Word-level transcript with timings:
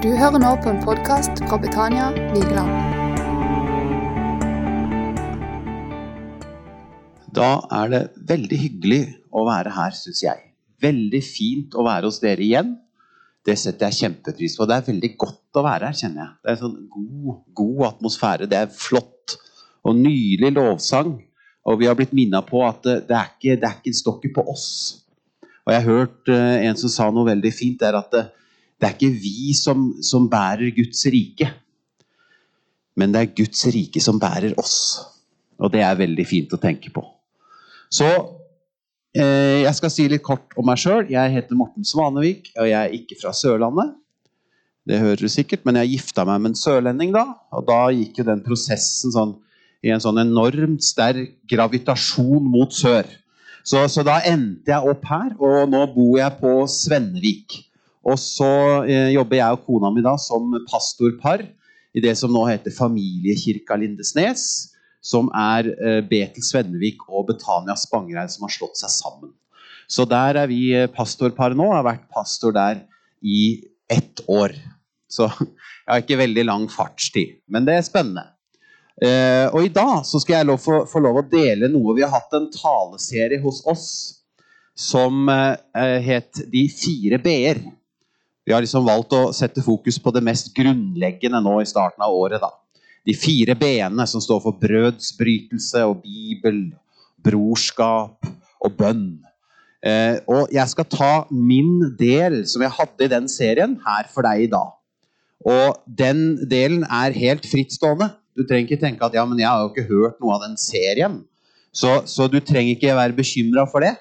Du 0.00 0.08
hører 0.16 0.40
nå 0.40 0.50
på 0.64 0.70
en 0.70 0.78
podkast 0.80 1.42
fra 1.44 1.58
Betania 1.60 2.06
Vigeland. 2.32 2.70
Da 7.36 7.48
er 7.82 7.92
det 7.92 8.00
veldig 8.30 8.60
hyggelig 8.62 9.00
å 9.28 9.42
være 9.44 9.74
her, 9.76 9.92
syns 9.92 10.22
jeg. 10.24 10.40
Veldig 10.80 11.20
fint 11.26 11.76
å 11.76 11.84
være 11.84 12.08
hos 12.08 12.22
dere 12.24 12.40
igjen. 12.46 12.72
Det 13.44 13.58
setter 13.60 13.90
jeg 13.90 14.06
kjempepris 14.06 14.56
på. 14.56 14.70
Det 14.70 14.78
er 14.78 14.88
veldig 14.88 15.12
godt 15.20 15.60
å 15.60 15.66
være 15.68 15.92
her, 15.92 16.00
kjenner 16.00 16.24
jeg. 16.24 16.32
Det 16.40 16.54
er 16.54 16.60
sånn 16.64 16.80
god, 16.96 17.44
god 17.60 17.84
atmosfære. 17.90 18.48
Det 18.48 18.62
er 18.62 18.74
flott 18.80 19.36
og 19.84 20.00
nydelig 20.00 20.54
lovsang. 20.56 21.18
Og 21.68 21.80
vi 21.84 21.92
har 21.92 22.00
blitt 22.00 22.16
minna 22.16 22.40
på 22.48 22.64
at 22.64 22.80
det, 22.88 22.98
det, 23.12 23.20
er 23.20 23.36
ikke, 23.36 23.60
det 23.60 23.68
er 23.68 23.80
ikke, 23.82 23.98
står 24.00 24.20
på 24.40 24.48
oss. 24.48 24.68
Og 25.68 25.76
jeg 25.76 25.84
har 25.84 25.90
hørt 25.92 26.32
uh, 26.32 26.56
en 26.56 26.86
som 26.88 26.88
sa 26.88 27.12
noe 27.12 27.34
veldig 27.34 27.52
fint, 27.52 27.82
det 27.84 27.92
er 27.92 28.00
at 28.00 28.22
det, 28.80 28.88
er 28.88 28.96
ikke 28.96 29.20
vi 29.22 29.52
som, 29.56 29.90
som 30.04 30.28
bærer 30.32 30.72
Guds 30.76 31.04
rike, 31.12 31.50
men 32.96 33.12
det 33.14 33.20
er 33.22 33.32
Guds 33.36 33.62
rike 33.72 34.00
som 34.02 34.18
bærer 34.20 34.56
oss. 34.60 34.76
Og 35.60 35.72
det 35.72 35.82
er 35.84 35.98
veldig 35.98 36.24
fint 36.28 36.52
å 36.56 36.60
tenke 36.60 36.92
på. 36.92 37.02
Så 37.92 38.08
eh, 39.16 39.60
jeg 39.66 39.72
skal 39.76 39.92
si 39.92 40.06
litt 40.08 40.24
kort 40.24 40.56
om 40.58 40.66
meg 40.68 40.80
sjøl. 40.80 41.04
Jeg 41.12 41.34
heter 41.34 41.58
Morten 41.58 41.86
Svanevik, 41.86 42.52
og 42.56 42.68
jeg 42.70 42.78
er 42.80 42.96
ikke 42.96 43.18
fra 43.20 43.34
Sørlandet. 43.36 43.94
Det 44.88 44.98
hører 44.98 45.20
du 45.20 45.30
sikkert, 45.30 45.66
men 45.68 45.76
jeg 45.82 45.98
gifta 45.98 46.24
meg 46.26 46.40
med 46.40 46.54
en 46.54 46.58
sørlending 46.58 47.12
da. 47.14 47.26
Og 47.54 47.66
da 47.68 47.80
gikk 47.94 48.22
jo 48.22 48.28
den 48.30 48.40
prosessen 48.44 49.12
sånn, 49.14 49.36
i 49.84 49.92
en 49.92 50.02
sånn 50.02 50.20
enormt 50.22 50.84
sterk 50.84 51.36
gravitasjon 51.50 52.46
mot 52.48 52.72
sør. 52.74 53.08
Så, 53.60 53.84
så 53.92 54.04
da 54.06 54.18
endte 54.24 54.72
jeg 54.72 54.88
opp 54.88 55.04
her, 55.08 55.34
og 55.36 55.68
nå 55.70 55.84
bor 55.92 56.16
jeg 56.18 56.40
på 56.40 56.54
Svennevik. 56.72 57.60
Og 58.08 58.16
så 58.20 58.50
eh, 58.88 59.10
jobber 59.14 59.40
jeg 59.40 59.56
og 59.56 59.64
kona 59.66 59.90
mi 59.92 60.04
da 60.04 60.14
som 60.20 60.54
pastorpar 60.70 61.44
i 61.92 62.02
det 62.02 62.14
som 62.18 62.32
nå 62.32 62.46
heter 62.48 62.74
Familiekirka 62.74 63.76
Lindesnes. 63.80 64.44
Som 65.04 65.30
er 65.36 65.70
eh, 65.80 66.00
Betel 66.04 66.44
Svennevik 66.44 67.06
og 67.08 67.30
Betania 67.30 67.76
Spangereid 67.78 68.32
som 68.32 68.44
har 68.46 68.52
slått 68.52 68.80
seg 68.80 68.92
sammen. 68.92 69.32
Så 69.90 70.04
der 70.08 70.42
er 70.42 70.50
vi 70.50 70.70
eh, 70.76 70.90
pastorpar 70.92 71.56
nå. 71.56 71.70
Jeg 71.70 71.80
har 71.80 71.88
vært 71.88 72.10
pastor 72.12 72.54
der 72.56 72.84
i 73.20 73.62
ett 73.90 74.22
år. 74.28 74.54
Så 75.10 75.26
jeg 75.30 75.90
har 75.90 76.04
ikke 76.04 76.20
veldig 76.20 76.44
lang 76.46 76.68
fartstid. 76.70 77.40
Men 77.50 77.66
det 77.66 77.78
er 77.78 77.88
spennende. 77.88 78.28
Eh, 79.00 79.46
og 79.48 79.64
i 79.64 79.72
dag 79.72 80.04
så 80.04 80.20
skal 80.20 80.40
jeg 80.40 80.48
lov 80.50 80.60
få, 80.60 80.82
få, 80.90 81.00
lov 81.00 81.22
å 81.22 81.26
dele 81.26 81.70
noe. 81.72 81.96
Vi 81.96 82.04
har 82.04 82.12
hatt 82.12 82.34
en 82.36 82.50
taleserie 82.52 83.40
hos 83.40 83.62
oss 83.68 83.88
som 84.76 85.28
eh, 85.32 85.98
het 86.04 86.42
De 86.52 86.66
fire 86.72 87.18
b-er. 87.22 87.62
Vi 88.46 88.54
har 88.54 88.64
liksom 88.64 88.86
valgt 88.86 89.12
å 89.14 89.30
sette 89.36 89.62
fokus 89.64 89.98
på 90.00 90.12
det 90.14 90.22
mest 90.24 90.52
grunnleggende 90.56 91.42
nå 91.44 91.60
i 91.60 91.68
starten 91.68 92.02
av 92.04 92.14
året. 92.16 92.40
da. 92.40 92.50
De 93.06 93.14
fire 93.16 93.56
b-ene 93.56 94.06
som 94.08 94.20
står 94.20 94.42
for 94.44 94.60
brødsbrytelse 94.60 95.84
og 95.88 96.02
Bibel, 96.04 96.70
brorskap 97.24 98.28
og 98.60 98.76
bønn. 98.76 99.20
Eh, 99.80 100.20
og 100.28 100.52
jeg 100.52 100.68
skal 100.72 100.88
ta 100.92 101.12
min 101.32 101.96
del, 101.96 102.42
som 102.48 102.64
jeg 102.64 102.76
hadde 102.76 103.06
i 103.06 103.12
den 103.12 103.28
serien, 103.32 103.78
her 103.86 104.08
for 104.12 104.26
deg 104.28 104.44
i 104.44 104.50
dag. 104.52 104.76
Og 105.48 105.80
den 105.86 106.36
delen 106.48 106.84
er 106.84 107.16
helt 107.16 107.46
frittstående. 107.48 108.10
Du 108.36 108.44
trenger 108.44 108.68
ikke 108.68 108.82
tenke 108.82 109.04
at 109.06 109.16
ja, 109.16 109.24
men 109.28 109.40
jeg 109.40 109.48
har 109.48 109.64
jo 109.64 109.72
ikke 109.72 109.88
hørt 109.88 110.20
noe 110.20 110.36
av 110.36 110.44
den 110.44 110.56
serien. 110.60 111.20
Så, 111.72 112.02
så 112.08 112.26
du 112.28 112.40
trenger 112.42 112.74
ikke 112.74 112.96
være 112.96 113.16
bekymra 113.16 113.64
for 113.70 113.84
det. 113.84 113.94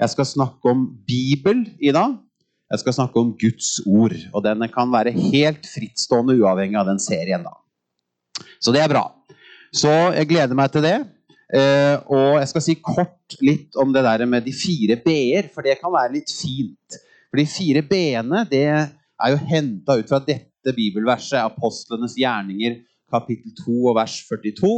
Jeg 0.00 0.12
skal 0.12 0.28
snakke 0.28 0.72
om 0.72 0.86
Bibel 1.08 1.64
i 1.80 1.92
dag. 1.92 2.16
Jeg 2.66 2.82
skal 2.82 2.96
snakke 2.96 3.20
om 3.22 3.34
Guds 3.38 3.76
ord. 3.86 4.14
Og 4.34 4.42
den 4.42 4.64
kan 4.74 4.90
være 4.90 5.14
helt 5.14 5.68
frittstående 5.70 6.34
uavhengig 6.40 6.78
av 6.80 6.88
den 6.90 6.98
serien. 7.02 7.44
da. 7.46 7.54
Så 8.60 8.74
det 8.74 8.82
er 8.82 8.90
bra. 8.90 9.06
Så 9.74 9.92
jeg 10.16 10.30
gleder 10.30 10.58
meg 10.58 10.72
til 10.74 10.82
det. 10.86 10.96
Eh, 11.54 11.94
og 12.10 12.40
jeg 12.40 12.48
skal 12.50 12.64
si 12.64 12.74
kort 12.82 13.36
litt 13.44 13.76
om 13.78 13.92
det 13.94 14.02
der 14.02 14.24
med 14.26 14.42
de 14.42 14.54
fire 14.56 14.96
b-er, 14.98 15.46
for 15.54 15.62
det 15.62 15.78
kan 15.78 15.94
være 15.94 16.16
litt 16.16 16.32
fint. 16.32 16.98
For 17.30 17.38
de 17.38 17.46
fire 17.46 17.84
b-ene 17.86 18.42
er 18.50 19.30
jo 19.30 19.38
henta 19.52 19.98
ut 20.00 20.10
fra 20.10 20.18
dette 20.26 20.74
bibelverset, 20.74 21.38
apostlenes 21.44 22.16
gjerninger, 22.18 22.80
kapittel 23.12 23.54
2 23.62 23.76
og 23.92 23.98
vers 24.00 24.16
42, 24.26 24.72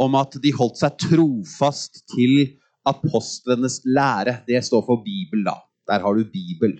om 0.00 0.16
at 0.16 0.38
de 0.40 0.54
holdt 0.56 0.80
seg 0.80 0.96
trofast 1.04 2.00
til 2.14 2.54
apostlenes 2.88 3.82
lære. 3.84 4.38
Det 4.48 4.62
står 4.64 4.86
for 4.86 5.04
Bibel, 5.04 5.44
da. 5.44 5.58
Der 5.90 6.00
har 6.00 6.16
du 6.16 6.24
Bibel. 6.24 6.78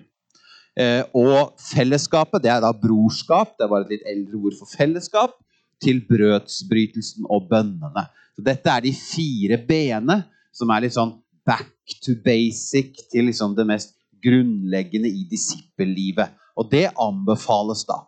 Eh, 0.79 1.03
og 1.17 1.57
fellesskapet, 1.59 2.43
det 2.43 2.51
er 2.53 2.61
da 2.63 2.71
brorskap, 2.71 3.57
det 3.59 3.67
var 3.69 3.83
et 3.83 3.97
litt 3.97 4.05
eldre 4.07 4.39
ord 4.39 4.59
for 4.59 4.71
fellesskap, 4.71 5.35
til 5.81 6.03
brødsbrytelsen 6.07 7.27
og 7.29 7.49
bønnene. 7.49 8.05
Så 8.37 8.45
dette 8.45 8.69
er 8.71 8.85
de 8.85 8.93
fire 8.95 9.57
b-ene 9.67 10.21
som 10.55 10.71
er 10.71 10.85
litt 10.85 10.95
sånn 10.95 11.15
back 11.47 11.97
to 12.05 12.15
basic 12.23 13.01
til 13.11 13.27
liksom 13.31 13.55
det 13.57 13.65
mest 13.67 13.95
grunnleggende 14.23 15.09
i 15.09 15.25
disippellivet. 15.29 16.37
Og 16.59 16.69
det 16.71 16.91
anbefales 16.99 17.83
da. 17.89 18.03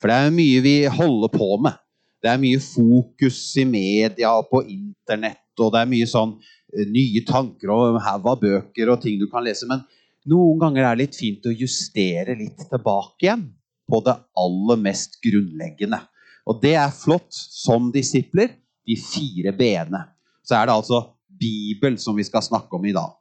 For 0.00 0.10
det 0.10 0.16
er 0.16 0.34
mye 0.34 0.60
vi 0.64 0.74
holder 0.92 1.32
på 1.32 1.54
med. 1.64 1.78
Det 2.20 2.28
er 2.28 2.40
mye 2.40 2.60
fokus 2.60 3.38
i 3.56 3.64
media 3.64 4.34
og 4.36 4.50
på 4.50 4.60
internett, 4.68 5.46
og 5.56 5.72
det 5.72 5.80
er 5.80 5.88
mye 5.88 6.08
sånn 6.08 6.34
eh, 6.36 6.84
nye 6.84 7.22
tanker 7.28 7.72
og 7.72 8.00
haug 8.04 8.28
av 8.28 8.42
bøker 8.42 8.92
og 8.92 9.00
ting 9.00 9.16
du 9.20 9.24
kan 9.32 9.44
lese. 9.46 9.68
Men 9.68 9.86
noen 10.28 10.58
ganger 10.60 10.84
er 10.84 10.96
det 10.96 11.06
litt 11.06 11.18
fint 11.18 11.46
å 11.48 11.54
justere 11.54 12.36
litt 12.36 12.60
tilbake 12.68 13.24
igjen 13.24 13.46
på 13.90 14.00
det 14.06 14.16
aller 14.38 14.80
mest 14.80 15.16
grunnleggende. 15.24 16.00
Og 16.48 16.60
det 16.62 16.74
er 16.78 16.92
flott 16.94 17.32
som 17.32 17.90
disipler, 17.94 18.52
de 18.86 18.96
fire 18.98 19.52
b-ene. 19.56 20.02
Så 20.42 20.56
er 20.56 20.68
det 20.68 20.76
altså 20.76 21.02
Bibel 21.40 21.96
som 22.00 22.16
vi 22.18 22.26
skal 22.26 22.44
snakke 22.44 22.76
om 22.76 22.86
i 22.88 22.94
dag. 22.96 23.16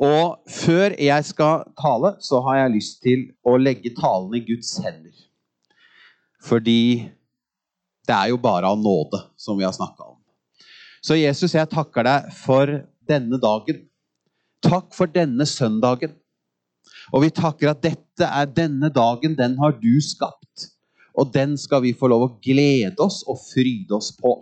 Og 0.00 0.38
før 0.48 0.94
jeg 0.96 1.26
skal 1.28 1.66
tale, 1.78 2.14
så 2.22 2.40
har 2.46 2.62
jeg 2.62 2.74
lyst 2.76 3.00
til 3.04 3.26
å 3.42 3.56
legge 3.60 3.92
talen 3.96 4.36
i 4.38 4.44
Guds 4.46 4.76
hender. 4.84 5.14
Fordi 6.40 7.10
det 8.08 8.16
er 8.16 8.30
jo 8.32 8.40
bare 8.40 8.70
av 8.70 8.78
nåde, 8.80 9.20
som 9.36 9.58
vi 9.58 9.66
har 9.66 9.74
snakka 9.76 10.06
om. 10.14 10.16
Så 11.04 11.16
Jesus, 11.18 11.54
jeg 11.56 11.68
takker 11.72 12.06
deg 12.06 12.32
for 12.36 12.80
denne 13.08 13.40
dagen. 13.40 13.84
Takk 14.60 14.92
for 14.92 15.08
denne 15.08 15.46
søndagen. 15.48 16.12
Og 17.14 17.24
vi 17.24 17.32
takker 17.34 17.72
at 17.72 17.80
dette 17.82 18.26
er 18.26 18.50
denne 18.52 18.90
dagen, 18.92 19.34
den 19.38 19.56
har 19.58 19.74
du 19.80 19.92
skapt. 20.04 20.68
Og 21.16 21.32
den 21.34 21.56
skal 21.58 21.82
vi 21.84 21.94
få 21.96 22.10
lov 22.12 22.26
å 22.26 22.34
glede 22.44 23.00
oss 23.02 23.22
og 23.28 23.40
fryde 23.42 23.96
oss 23.96 24.12
på. 24.16 24.36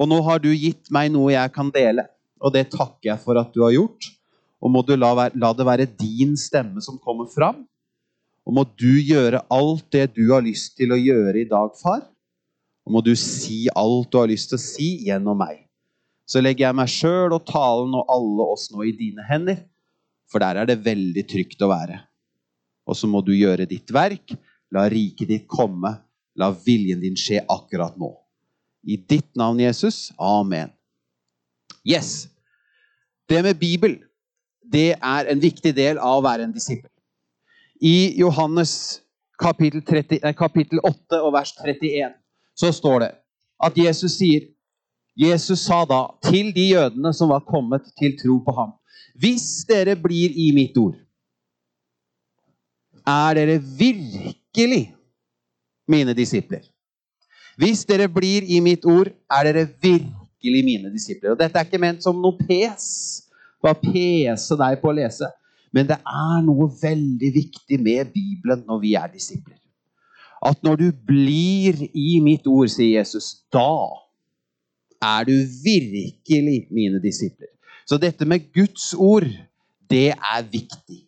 Og 0.00 0.08
nå 0.08 0.18
har 0.24 0.40
du 0.40 0.48
gitt 0.50 0.88
meg 0.94 1.12
noe 1.12 1.34
jeg 1.34 1.52
kan 1.52 1.68
dele, 1.72 2.06
og 2.40 2.54
det 2.56 2.70
takker 2.72 3.12
jeg 3.12 3.20
for 3.22 3.38
at 3.38 3.52
du 3.54 3.60
har 3.66 3.74
gjort. 3.76 4.08
Og 4.62 4.72
må 4.72 4.82
du 4.86 4.94
la, 4.96 5.28
la 5.34 5.50
det 5.52 5.66
være 5.66 5.90
din 5.98 6.32
stemme 6.38 6.82
som 6.82 6.98
kommer 7.02 7.28
fram. 7.30 7.64
Og 8.46 8.56
må 8.56 8.64
du 8.78 8.96
gjøre 8.96 9.44
alt 9.52 9.84
det 9.94 10.08
du 10.16 10.24
har 10.32 10.42
lyst 10.42 10.78
til 10.80 10.94
å 10.94 10.98
gjøre 10.98 11.36
i 11.42 11.48
dag, 11.50 11.74
far. 11.78 12.06
Og 12.86 12.96
må 12.96 13.02
du 13.04 13.12
si 13.18 13.66
alt 13.76 14.10
du 14.10 14.18
har 14.18 14.30
lyst 14.30 14.50
til 14.50 14.58
å 14.58 14.64
si 14.64 14.88
gjennom 15.06 15.38
meg 15.38 15.60
så 16.28 16.42
legger 16.42 16.68
jeg 16.68 16.78
meg 16.78 16.90
sjøl 16.90 17.34
og 17.34 17.44
talen 17.48 17.96
og 17.98 18.10
alle 18.12 18.46
oss 18.54 18.68
nå 18.72 18.86
i 18.86 18.94
dine 18.96 19.24
hender. 19.28 19.60
For 20.30 20.42
der 20.42 20.62
er 20.62 20.68
det 20.68 20.80
veldig 20.84 21.24
trygt 21.28 21.62
å 21.64 21.70
være. 21.72 21.98
Og 22.88 22.96
så 22.98 23.08
må 23.10 23.20
du 23.24 23.34
gjøre 23.34 23.68
ditt 23.68 23.92
verk. 23.92 24.34
La 24.72 24.86
riket 24.90 25.28
ditt 25.28 25.48
komme. 25.50 25.92
La 26.38 26.48
viljen 26.54 27.02
din 27.02 27.18
skje 27.18 27.42
akkurat 27.52 27.98
nå. 28.00 28.14
I 28.88 28.96
ditt 28.96 29.28
navn, 29.38 29.60
Jesus. 29.60 30.10
Amen. 30.18 30.72
Yes. 31.84 32.30
Det 33.28 33.42
med 33.44 33.60
Bibel, 33.60 33.98
det 34.62 34.94
er 34.96 35.28
en 35.30 35.42
viktig 35.42 35.74
del 35.76 36.00
av 36.00 36.20
å 36.20 36.24
være 36.24 36.48
en 36.48 36.54
disippel. 36.54 36.90
I 37.82 38.14
Johannes 38.18 39.02
kapittel, 39.42 39.82
30, 39.82 40.22
kapittel 40.38 40.80
8 40.86 41.20
og 41.20 41.32
vers 41.34 41.52
31 41.58 42.14
så 42.58 42.70
står 42.74 42.98
det 43.02 43.10
at 43.66 43.78
Jesus 43.78 44.16
sier 44.18 44.46
Jesus 45.16 45.66
sa 45.66 45.82
da 45.84 46.06
til 46.24 46.52
de 46.54 46.70
jødene 46.72 47.12
som 47.14 47.28
var 47.32 47.44
kommet 47.44 47.84
til 48.00 48.14
tro 48.20 48.38
på 48.44 48.54
ham, 48.56 48.72
hvis 49.18 49.64
dere 49.68 49.96
blir 49.96 50.32
i 50.32 50.52
mitt 50.56 50.76
ord, 50.80 50.96
er 53.06 53.34
dere 53.36 53.58
virkelig 53.60 54.94
mine 55.88 56.14
disipler. 56.14 56.62
Hvis 57.60 57.84
dere 57.84 58.08
blir 58.08 58.46
i 58.48 58.60
mitt 58.64 58.84
ord, 58.88 59.10
er 59.30 59.44
dere 59.44 59.66
virkelig 59.82 60.64
mine 60.64 60.92
disipler. 60.92 61.34
Og 61.34 61.38
dette 61.38 61.58
er 61.58 61.66
ikke 61.68 61.82
ment 61.82 62.04
som 62.04 62.16
noe 62.16 62.38
pes. 62.48 62.86
Bare 63.62 63.78
pese 63.78 64.56
deg 64.58 64.80
på 64.80 64.90
å 64.90 64.96
lese. 64.96 65.28
Men 65.72 65.88
det 65.88 65.98
er 66.00 66.40
noe 66.46 66.70
veldig 66.80 67.30
viktig 67.34 67.78
med 67.80 68.12
Bibelen 68.14 68.64
når 68.68 68.80
vi 68.80 68.94
er 68.98 69.12
disipler. 69.12 69.58
At 70.42 70.58
når 70.64 70.80
du 70.80 70.88
blir 71.06 71.84
i 71.94 72.16
mitt 72.24 72.48
ord, 72.50 72.70
sier 72.72 72.98
Jesus, 72.98 73.44
da 73.52 73.76
er 75.02 75.26
du 75.28 75.34
virkelig 75.64 76.66
mine 76.70 77.00
disipler. 77.02 77.50
Så 77.86 77.98
dette 77.98 78.26
med 78.28 78.46
Guds 78.54 78.92
ord, 78.94 79.26
det 79.90 80.12
er 80.14 80.44
viktig. 80.50 81.02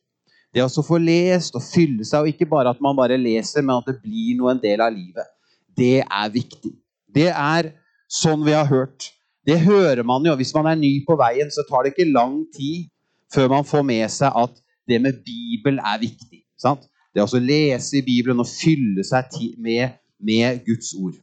Det 0.55 0.63
å 0.63 0.85
få 0.87 0.99
lest 1.03 1.57
og 1.59 1.65
fylle 1.67 2.07
seg, 2.07 2.23
og 2.23 2.31
ikke 2.31 2.49
bare 2.51 2.71
at 2.75 2.83
man 2.83 2.97
bare 2.99 3.19
leser, 3.19 3.63
men 3.63 3.81
at 3.81 3.89
det 3.91 4.01
blir 4.03 4.37
noe 4.39 4.55
en 4.55 4.63
del 4.63 4.83
av 4.85 4.95
livet, 4.95 5.31
det 5.75 6.03
er 6.05 6.31
viktig. 6.31 6.75
Det 7.15 7.31
er 7.31 7.73
sånn 8.11 8.45
vi 8.47 8.55
har 8.55 8.69
hørt. 8.71 9.11
Det 9.47 9.59
hører 9.67 10.05
man 10.07 10.25
jo. 10.27 10.35
Hvis 10.39 10.55
man 10.55 10.69
er 10.71 10.79
ny 10.79 10.93
på 11.07 11.17
veien, 11.19 11.51
så 11.51 11.67
tar 11.69 11.85
det 11.85 11.95
ikke 11.95 12.11
lang 12.13 12.45
tid 12.55 12.91
før 13.35 13.51
man 13.51 13.67
får 13.67 13.83
med 13.87 14.07
seg 14.15 14.35
at 14.45 14.61
det 14.89 15.01
med 15.03 15.23
Bibel 15.27 15.81
er 15.83 16.01
viktig. 16.03 16.45
Sant? 16.61 16.87
Det 17.15 17.23
å 17.23 17.41
lese 17.43 17.99
i 17.99 18.05
Bibelen 18.07 18.43
og 18.43 18.51
fylle 18.51 19.05
seg 19.07 19.35
med, 19.63 19.99
med 20.19 20.63
Guds 20.67 20.95
ord. 20.99 21.19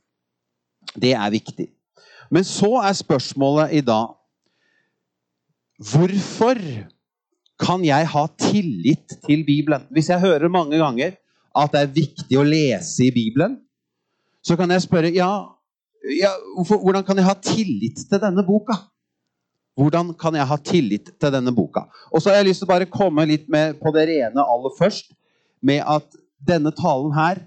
Det 0.96 1.14
er 1.16 1.32
viktig. 1.32 1.68
Men 2.32 2.48
så 2.48 2.78
er 2.80 2.98
spørsmålet 2.98 3.78
i 3.80 3.84
dag 3.86 4.18
Hvorfor 5.82 6.60
kan 7.62 7.82
jeg 7.86 8.08
ha 8.08 8.26
tillit 8.38 9.16
til 9.26 9.44
Bibelen? 9.46 9.88
Hvis 9.90 10.10
jeg 10.10 10.22
hører 10.22 10.50
mange 10.50 10.78
ganger 10.78 11.18
at 11.58 11.74
det 11.74 11.82
er 11.82 11.96
viktig 11.96 12.38
å 12.40 12.46
lese 12.48 13.08
i 13.08 13.12
Bibelen, 13.12 13.58
så 14.46 14.56
kan 14.58 14.72
jeg 14.72 14.86
spørre 14.86 15.12
ja, 15.14 15.32
ja 16.22 16.32
hvordan 16.56 17.04
kan 17.06 17.18
jeg 17.20 17.28
ha 17.28 17.36
tillit 17.44 18.06
til 18.10 18.22
denne 18.22 18.46
boka? 18.46 18.78
Hvordan 19.78 20.14
kan 20.20 20.36
jeg 20.36 20.48
ha 20.48 20.58
tillit 20.62 21.12
til 21.20 21.34
denne 21.34 21.54
boka? 21.56 21.86
Og 22.12 22.22
så 22.22 22.32
har 22.32 22.42
jeg 22.42 22.52
lyst 22.52 22.64
til 22.64 22.70
å 22.70 22.74
bare 22.74 22.90
komme 22.92 23.26
litt 23.30 23.48
på 23.50 23.94
det 23.96 24.08
rene 24.10 24.44
aller 24.44 24.76
først 24.78 25.14
med 25.66 25.84
at 25.86 26.08
denne 26.42 26.74
talen 26.74 27.14
her 27.14 27.44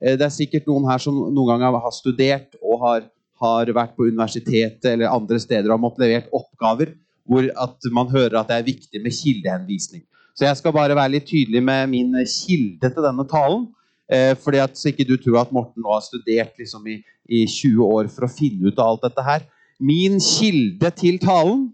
eh, 0.00 0.14
Det 0.14 0.22
er 0.22 0.32
sikkert 0.34 0.68
noen 0.70 0.86
her 0.86 1.02
som 1.02 1.16
noen 1.34 1.50
ganger 1.50 1.80
har 1.82 1.94
studert 1.94 2.54
og 2.62 2.80
har, 2.84 3.06
har 3.42 3.72
vært 3.76 3.96
på 3.96 4.08
universitetet 4.08 4.92
eller 4.92 5.12
andre 5.12 5.38
steder 5.42 5.68
og 5.68 5.76
har 5.76 5.82
måttet 5.82 6.04
levert 6.06 6.32
oppgaver 6.34 6.94
hvor 7.26 7.48
at 7.58 7.88
man 7.92 8.10
hører 8.12 8.38
at 8.38 8.50
det 8.50 8.56
er 8.56 8.68
viktig 8.68 9.00
med 9.02 9.14
kildehenvisning. 9.14 10.04
Så 10.36 10.44
jeg 10.46 10.58
skal 10.60 10.74
bare 10.76 10.96
være 10.96 11.16
litt 11.16 11.26
tydelig 11.26 11.62
med 11.64 11.88
min 11.90 12.12
kilde 12.28 12.90
til 12.92 13.02
denne 13.02 13.24
talen. 13.28 13.66
Eh, 14.06 14.36
fordi 14.38 14.60
at 14.62 14.78
Så 14.78 14.92
ikke 14.92 15.08
du 15.08 15.16
tror 15.16 15.40
at 15.40 15.52
Morten 15.52 15.82
nå 15.82 15.90
har 15.90 16.04
studert 16.04 16.54
liksom 16.58 16.86
i, 16.86 17.00
i 17.26 17.46
20 17.50 17.82
år 17.82 18.10
for 18.12 18.26
å 18.26 18.30
finne 18.30 18.68
ut 18.68 18.78
av 18.78 18.92
alt 18.92 19.08
dette 19.08 19.24
her. 19.26 19.46
Min 19.80 20.20
kilde 20.22 20.90
til 20.94 21.18
talen 21.18 21.72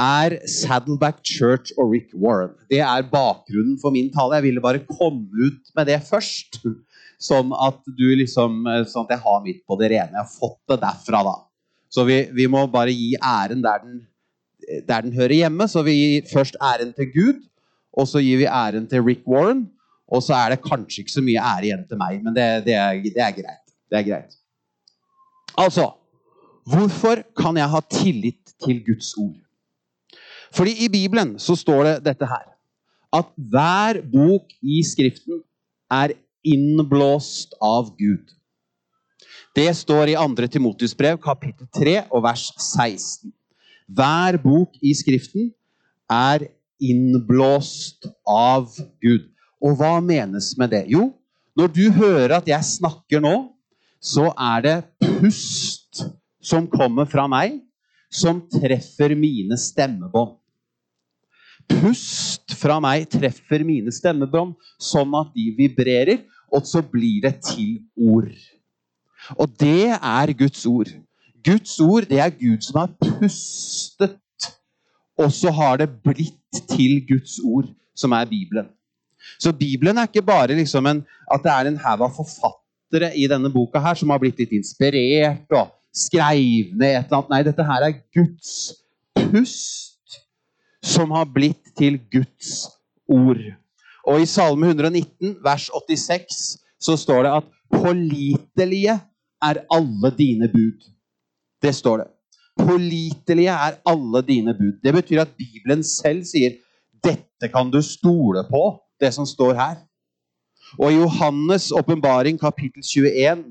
er 0.00 0.40
Saddleback 0.50 1.22
Church 1.22 1.70
og 1.78 1.92
Rick 1.92 2.10
Warren. 2.18 2.56
Det 2.70 2.80
er 2.82 3.06
bakgrunnen 3.06 3.78
for 3.80 3.94
min 3.94 4.10
tale. 4.10 4.40
Jeg 4.40 4.48
ville 4.48 4.64
bare 4.64 4.82
komme 4.88 5.28
ut 5.38 5.70
med 5.76 5.86
det 5.86 6.00
først. 6.02 6.58
Sånn 7.20 7.52
at, 7.56 7.80
du 7.98 8.08
liksom, 8.18 8.64
eh, 8.70 8.82
sånn 8.90 9.06
at 9.06 9.16
jeg 9.16 9.24
har 9.24 9.44
mitt 9.44 9.62
på 9.66 9.78
det 9.80 9.92
rene. 9.94 10.12
Jeg 10.12 10.22
har 10.22 10.32
fått 10.32 10.60
det 10.72 10.80
derfra, 10.82 11.22
da. 11.26 11.36
Så 11.94 12.04
vi, 12.08 12.24
vi 12.34 12.48
må 12.50 12.64
bare 12.72 12.92
gi 12.92 13.14
æren 13.22 13.62
der 13.62 13.84
den 13.84 14.02
der 14.88 15.00
den 15.00 15.12
hører 15.12 15.34
hjemme. 15.34 15.68
Så 15.68 15.82
vi 15.82 15.94
gir 15.94 16.28
først 16.32 16.56
æren 16.62 16.92
til 16.96 17.10
Gud, 17.12 17.42
og 17.92 18.08
så 18.08 18.22
gir 18.22 18.40
vi 18.42 18.48
æren 18.48 18.88
til 18.90 19.02
Rick 19.02 19.26
Warren. 19.28 19.66
Og 20.08 20.22
så 20.22 20.34
er 20.36 20.54
det 20.54 20.64
kanskje 20.64 21.02
ikke 21.02 21.14
så 21.14 21.24
mye 21.24 21.40
ære 21.40 21.68
igjen 21.70 21.86
til 21.88 21.98
meg, 21.98 22.18
men 22.22 22.34
det, 22.36 22.48
det, 22.66 22.74
er, 22.76 22.98
det, 23.02 23.20
er, 23.20 23.36
greit. 23.36 23.62
Det 23.90 23.98
er 23.98 24.08
greit. 24.08 24.36
Altså 25.56 25.92
Hvorfor 26.64 27.20
kan 27.36 27.56
jeg 27.60 27.68
ha 27.68 27.80
tillit 27.92 28.54
til 28.64 28.78
Guds 28.86 29.10
ord? 29.20 29.40
Fordi 30.54 30.72
i 30.84 30.88
Bibelen 30.88 31.34
så 31.38 31.56
står 31.56 31.84
det 31.84 31.94
dette 32.06 32.26
her. 32.26 32.46
At 33.12 33.28
hver 33.36 34.00
bok 34.12 34.54
i 34.62 34.80
Skriften 34.86 35.42
er 35.92 36.14
innblåst 36.44 37.54
av 37.60 37.96
Gud. 37.96 38.30
Det 39.54 39.70
står 39.76 40.12
i 40.12 40.16
2. 40.18 40.48
Timotius 40.50 40.96
brev, 40.96 41.18
kapittel 41.22 41.68
3 41.78 41.96
og 42.10 42.24
vers 42.24 42.48
16. 42.58 43.32
Hver 43.86 44.38
bok 44.42 44.74
i 44.82 44.94
Skriften 44.96 45.52
er 46.10 46.48
innblåst 46.82 48.08
av 48.28 48.72
Gud. 49.00 49.30
Og 49.64 49.78
hva 49.78 49.98
menes 50.04 50.52
med 50.58 50.74
det? 50.74 50.84
Jo, 50.92 51.12
når 51.56 51.70
du 51.70 51.84
hører 51.94 52.38
at 52.40 52.48
jeg 52.50 52.66
snakker 52.66 53.22
nå, 53.22 53.34
så 54.02 54.32
er 54.34 54.64
det 54.64 54.76
pust 55.00 56.02
som 56.44 56.66
kommer 56.68 57.08
fra 57.08 57.24
meg, 57.30 57.62
som 58.12 58.42
treffer 58.52 59.14
mine 59.16 59.56
stemmebånd. 59.58 60.36
Pust 61.70 62.52
fra 62.60 62.76
meg 62.82 63.06
treffer 63.08 63.64
mine 63.64 63.92
stemmebånd 63.94 64.52
sånn 64.82 65.14
at 65.16 65.30
de 65.36 65.46
vibrerer, 65.56 66.20
og 66.52 66.66
så 66.66 66.82
blir 66.82 67.22
det 67.24 67.34
til 67.44 67.80
ord. 67.96 68.32
Og 69.38 69.48
det 69.60 69.88
er 69.94 70.32
Guds 70.32 70.66
ord. 70.66 70.90
Guds 71.44 71.80
ord, 71.80 72.02
det 72.08 72.20
er 72.20 72.30
Gud 72.30 72.60
som 72.64 72.80
har 72.80 72.90
pustet, 73.00 74.18
og 75.18 75.32
så 75.32 75.50
har 75.50 75.76
det 75.76 75.90
blitt 76.04 76.62
til 76.70 77.02
Guds 77.08 77.38
ord, 77.44 77.68
som 77.96 78.12
er 78.12 78.24
Bibelen. 78.24 78.68
Så 79.38 79.52
Bibelen 79.52 79.98
er 79.98 80.08
ikke 80.08 80.22
bare 80.22 80.54
liksom 80.54 80.86
en, 80.86 81.04
at 81.32 81.40
det 81.44 81.52
er 81.52 81.68
en 81.68 81.80
haug 81.80 82.04
av 82.06 82.12
forfattere 82.16 83.12
i 83.16 83.26
denne 83.30 83.50
boka 83.52 83.80
her 83.80 83.96
som 83.98 84.12
har 84.12 84.20
blitt 84.22 84.40
litt 84.40 84.52
inspirert 84.56 85.52
og 85.56 85.72
skrev 85.94 86.74
ned 86.74 86.90
et 86.90 87.06
eller 87.06 87.20
annet. 87.20 87.32
Nei, 87.32 87.42
dette 87.46 87.66
her 87.66 87.88
er 87.88 87.98
Guds 88.14 88.54
pust 89.16 90.20
som 90.84 91.14
har 91.16 91.28
blitt 91.32 91.72
til 91.78 91.98
Guds 92.12 92.66
ord. 93.08 93.40
Og 94.06 94.20
i 94.20 94.26
Salme 94.28 94.68
119, 94.68 95.36
vers 95.44 95.70
86, 95.72 96.58
så 96.80 96.96
står 97.00 97.24
det 97.24 97.32
at 97.38 97.46
pålitelige 97.72 98.98
er 99.44 99.62
alle 99.72 100.10
dine 100.18 100.48
bud. 100.52 100.84
Det 101.62 101.72
står 101.74 102.02
det. 102.02 102.08
Pålitelige 102.60 103.54
er 103.54 103.80
alle 103.86 104.22
dine 104.22 104.54
bud. 104.54 104.78
Det 104.84 104.92
betyr 104.94 105.24
at 105.24 105.32
Bibelen 105.38 105.82
selv 105.82 106.24
sier 106.28 106.60
dette 107.04 107.48
kan 107.52 107.70
du 107.72 107.80
stole 107.82 108.44
på, 108.48 108.62
det 109.00 109.12
som 109.14 109.26
står 109.26 109.56
her. 109.58 109.76
Og 110.78 110.92
i 110.92 110.98
Johannes' 110.98 111.72
åpenbaring, 111.76 112.38
kapittel 112.40 112.82
21, 112.82 113.44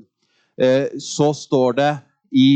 eh, 0.60 0.86
så 1.00 1.32
står 1.34 1.72
det 1.78 1.92
i 2.32 2.48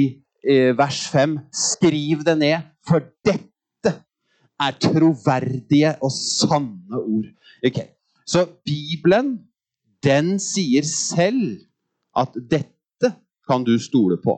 eh, 0.48 0.78
vers 0.78 1.06
5 1.12 1.38
Skriv 1.52 2.24
det 2.26 2.38
ned, 2.38 2.66
for 2.88 3.04
dette 3.24 3.94
er 4.58 4.78
troverdige 4.82 5.94
og 6.02 6.12
sanne 6.12 6.98
ord. 6.98 7.28
Okay. 7.64 7.88
Så 8.26 8.44
Bibelen, 8.64 9.38
den 10.04 10.36
sier 10.42 10.84
selv 10.86 11.64
at 12.16 12.34
dette 12.50 13.12
kan 13.48 13.64
du 13.64 13.78
stole 13.80 14.18
på. 14.22 14.36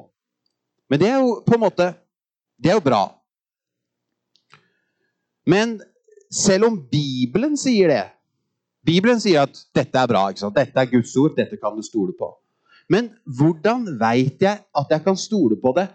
Men 0.91 1.01
det 1.01 1.09
er 1.09 1.21
jo 1.23 1.41
på 1.47 1.55
en 1.55 1.63
måte 1.63 1.93
Det 2.61 2.71
er 2.71 2.77
jo 2.77 2.85
bra. 2.85 3.05
Men 5.47 5.79
selv 6.31 6.67
om 6.69 6.77
Bibelen 6.91 7.57
sier 7.57 7.89
det 7.89 8.03
Bibelen 8.87 9.21
sier 9.21 9.47
at 9.47 9.57
dette 9.77 9.99
er 9.99 10.09
bra, 10.09 10.27
ikke 10.31 10.43
sant? 10.43 10.57
dette 10.57 10.77
er 10.81 10.89
Guds 10.89 11.13
ord, 11.21 11.35
dette 11.37 11.59
kan 11.61 11.77
du 11.77 11.83
stole 11.85 12.15
på. 12.17 12.31
Men 12.91 13.11
hvordan 13.25 13.85
veit 14.01 14.41
jeg 14.43 14.63
at 14.65 14.93
jeg 14.93 15.05
kan 15.05 15.19
stole 15.21 15.59
på 15.61 15.73
det 15.77 15.87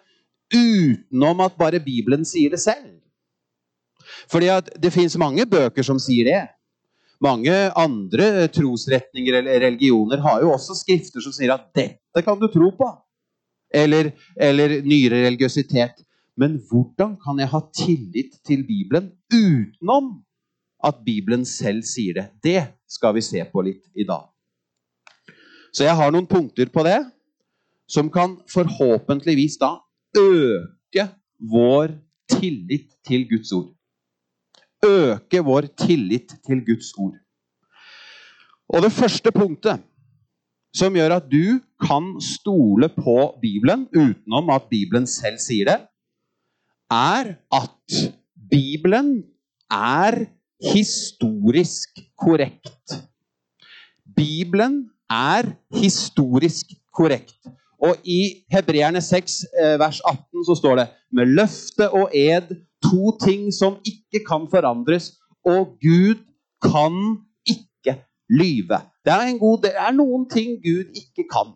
utenom 0.53 1.41
at 1.45 1.57
bare 1.57 1.81
Bibelen 1.83 2.25
sier 2.25 2.53
det 2.53 2.61
selv? 2.61 2.93
Fordi 4.31 4.51
at 4.53 4.69
det 4.81 4.93
fins 4.93 5.17
mange 5.17 5.45
bøker 5.49 5.83
som 5.83 5.99
sier 5.99 6.29
det. 6.29 6.43
Mange 7.23 7.53
andre 7.79 8.47
trosretninger 8.51 9.39
eller 9.39 9.61
religioner 9.63 10.19
har 10.23 10.41
jo 10.43 10.51
også 10.55 10.75
skrifter 10.75 11.23
som 11.23 11.33
sier 11.35 11.53
at 11.53 11.69
'dette 11.73 12.23
kan 12.25 12.39
du 12.39 12.47
tro 12.51 12.71
på' 12.75 12.91
eller, 13.73 14.11
eller 14.35 14.81
nyere 14.83 15.25
religiøsitet. 15.25 16.03
Men 16.37 16.59
hvordan 16.69 17.15
kan 17.23 17.39
jeg 17.39 17.51
ha 17.51 17.61
tillit 17.75 18.39
til 18.45 18.65
Bibelen 18.67 19.11
utenom 19.31 20.23
at 20.83 20.95
Bibelen 21.05 21.45
selv 21.45 21.83
sier 21.87 22.13
det? 22.13 22.25
Det 22.43 22.61
skal 22.87 23.15
vi 23.15 23.23
se 23.23 23.43
på 23.51 23.63
litt 23.65 23.83
i 23.95 24.03
dag. 24.07 24.27
Så 25.75 25.83
jeg 25.83 25.95
har 25.95 26.11
noen 26.11 26.27
punkter 26.27 26.71
på 26.71 26.83
det 26.87 26.99
som 27.91 28.09
kan 28.11 28.37
forhåpentligvis 28.51 29.57
da 29.61 29.75
øke 30.17 31.07
vår 31.51 31.95
tillit 32.31 32.95
til 33.07 33.27
Guds 33.29 33.51
ord. 33.51 33.74
Øke 34.85 35.41
vår 35.43 35.67
tillit 35.79 36.35
til 36.45 36.61
Guds 36.65 36.93
ord. 36.97 37.17
Og 38.69 38.81
det 38.85 38.91
første 38.91 39.31
punktet 39.31 39.83
som 40.75 40.95
gjør 40.95 41.17
at 41.17 41.27
du 41.31 41.59
kan 41.81 42.15
stole 42.21 42.89
på 42.91 43.17
Bibelen 43.41 43.85
utenom 43.95 44.49
at 44.51 44.67
Bibelen 44.69 45.07
selv 45.07 45.39
sier 45.39 45.69
det, 45.69 45.77
er 46.91 47.35
at 47.55 47.99
Bibelen 48.51 49.23
er 49.71 50.25
historisk 50.73 51.99
korrekt. 52.19 52.99
Bibelen 54.15 54.89
er 55.09 55.55
historisk 55.75 56.75
korrekt. 56.95 57.39
Og 57.81 57.95
i 58.03 58.45
Hebreerne 58.51 59.01
6, 59.01 59.43
eh, 59.61 59.79
vers 59.79 60.01
18, 60.01 60.45
så 60.47 60.55
står 60.57 60.75
det 60.79 60.87
med 61.11 61.25
løfte 61.39 61.89
og 61.91 62.09
ed 62.15 62.55
to 62.85 63.17
ting 63.25 63.51
som 63.53 63.77
ikke 63.85 64.23
kan 64.27 64.47
forandres, 64.51 65.11
og 65.45 65.77
Gud 65.81 66.21
kan 66.61 66.95
ikke 67.45 67.99
lyve. 68.29 68.79
Det 69.05 69.13
er, 69.13 69.37
god, 69.37 69.57
det 69.65 69.73
er 69.77 69.91
noen 69.91 70.29
ting 70.29 70.57
Gud 70.63 70.89
ikke 70.95 71.27
kan. 71.29 71.53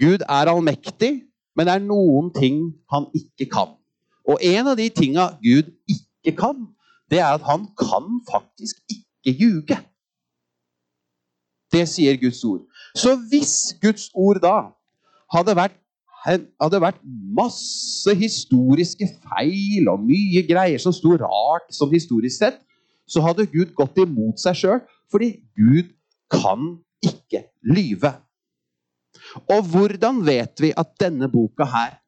Gud 0.00 0.24
er 0.28 0.50
allmektig, 0.50 1.22
men 1.56 1.66
det 1.66 1.74
er 1.74 1.86
noen 1.86 2.32
ting 2.34 2.74
han 2.92 3.06
ikke 3.14 3.48
kan. 3.52 3.76
Og 4.28 4.40
en 4.42 4.70
av 4.72 4.76
de 4.80 4.88
tinga 4.88 5.28
Gud 5.44 5.70
ikke 5.88 6.36
kan, 6.36 6.66
det 7.10 7.20
er 7.20 7.36
at 7.36 7.44
han 7.46 7.68
kan 7.78 8.20
faktisk 8.30 8.80
ikke 8.90 9.36
ljuge. 9.40 9.78
Det 11.72 11.84
sier 11.90 12.16
Guds 12.20 12.44
ord. 12.44 12.64
Så 12.94 13.16
hvis 13.30 13.74
Guds 13.82 14.10
ord 14.14 14.40
da 14.42 14.56
hadde 15.34 15.56
vært, 15.58 15.76
hadde 16.24 16.80
vært 16.80 17.00
masse 17.36 18.14
historiske 18.16 19.08
feil 19.26 19.90
og 19.92 20.04
mye 20.06 20.44
greier 20.48 20.80
som 20.80 20.94
sto 20.94 21.16
rart 21.20 21.68
som 21.74 21.92
historisk 21.92 22.38
sett, 22.40 22.60
så 23.04 23.20
hadde 23.24 23.48
Gud 23.52 23.74
gått 23.76 23.98
imot 24.00 24.40
seg 24.40 24.56
sjøl, 24.56 24.80
fordi 25.12 25.34
Gud 25.58 25.92
kan 26.32 26.78
ikke 27.04 27.44
lyve. 27.68 28.14
Og 29.52 29.68
hvordan 29.70 30.22
vet 30.24 30.60
vi 30.60 30.72
at 30.76 30.94
denne 31.00 31.28
boka 31.30 31.66
her, 31.68 31.98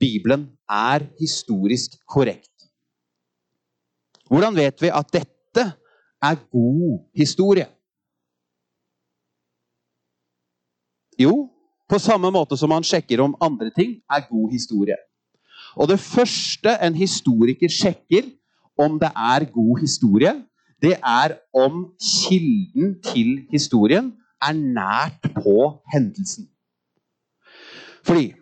Bibelen, 0.00 0.50
er 0.68 1.06
historisk 1.20 1.96
korrekt? 2.08 2.52
Hvordan 4.28 4.56
vet 4.56 4.82
vi 4.82 4.90
at 4.90 5.12
dette 5.12 5.64
er 6.22 6.40
god 6.52 7.04
historie? 7.16 7.68
Jo, 11.16 11.48
på 11.88 11.98
samme 12.02 12.30
måte 12.34 12.58
som 12.58 12.72
man 12.72 12.84
sjekker 12.86 13.22
om 13.22 13.36
andre 13.42 13.70
ting 13.74 13.98
er 14.10 14.26
god 14.30 14.50
historie. 14.52 14.96
Og 15.76 15.88
det 15.90 16.00
første 16.00 16.72
en 16.82 16.96
historiker 16.96 17.70
sjekker 17.70 18.30
om 18.80 18.98
det 19.00 19.10
er 19.12 19.46
god 19.52 19.80
historie, 19.80 20.32
det 20.82 20.96
er 20.98 21.36
om 21.56 21.86
kilden 22.00 22.96
til 23.04 23.46
historien 23.52 24.12
er 24.42 24.56
nært 24.56 25.30
på 25.36 25.80
hendelsen. 25.92 26.48
Fordi 28.04 28.34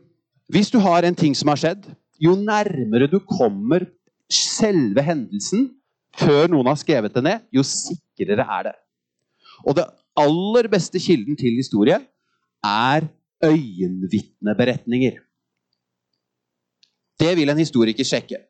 hvis 0.50 0.70
du 0.70 0.78
har 0.82 1.06
en 1.06 1.16
ting 1.16 1.36
som 1.36 1.48
har 1.52 1.60
skjedd, 1.60 1.86
jo 2.20 2.34
nærmere 2.36 3.08
du 3.10 3.18
kommer 3.18 3.86
selve 4.30 5.02
hendelsen 5.02 5.68
før 6.18 6.48
noen 6.50 6.68
har 6.70 6.78
skrevet 6.78 7.14
det 7.14 7.22
ned, 7.24 7.44
jo 7.54 7.62
sikrere 7.66 8.46
er 8.58 8.68
det. 8.68 8.74
Og 9.64 9.76
det 9.78 9.86
aller 10.18 10.68
beste 10.70 11.00
kilden 11.02 11.38
til 11.38 11.56
historie 11.58 11.98
er 12.64 13.06
øyenvitneberetninger. 13.44 15.20
Det 17.20 17.32
vil 17.38 17.50
en 17.50 17.62
historiker 17.62 18.04
sjekke. 18.04 18.40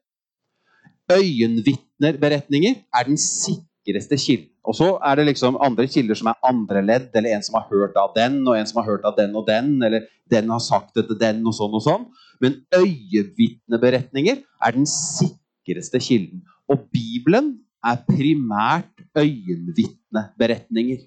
Øyenvitnerberetninger 1.13 2.75
er 2.95 3.03
den 3.09 3.19
sikreste 3.21 4.17
kilden. 4.17 4.51
Og 4.65 4.75
så 4.79 4.87
er 5.05 5.19
det 5.19 5.27
liksom 5.29 5.59
andre 5.61 5.85
kilder 5.87 6.17
som 6.17 6.31
er 6.33 6.41
andre 6.49 6.81
ledd, 6.87 7.11
eller 7.15 7.37
en 7.37 7.43
som 7.45 7.59
har 7.59 7.67
hørt 7.69 7.97
av 8.01 8.15
den, 8.17 8.39
og 8.49 8.57
en 8.57 8.67
som 8.67 8.81
har 8.81 8.87
hørt 8.89 9.05
av 9.05 9.17
den 9.19 9.35
og 9.37 9.45
den, 9.49 9.75
eller 9.85 10.07
den 10.33 10.49
har 10.49 10.63
sagt 10.65 10.95
det 10.97 11.05
til 11.11 11.19
den, 11.21 11.43
og 11.45 11.53
sånn 11.53 11.77
og 11.77 11.85
sånn. 11.85 12.07
Men 12.41 12.57
øyevitneberetninger 12.73 14.41
er 14.41 14.77
den 14.79 14.89
sikreste 14.89 16.01
kilden. 16.01 16.41
Og 16.73 16.87
Bibelen 16.95 17.59
er 17.85 18.01
primært 18.09 19.05
øyenvitneberetninger. 19.21 21.05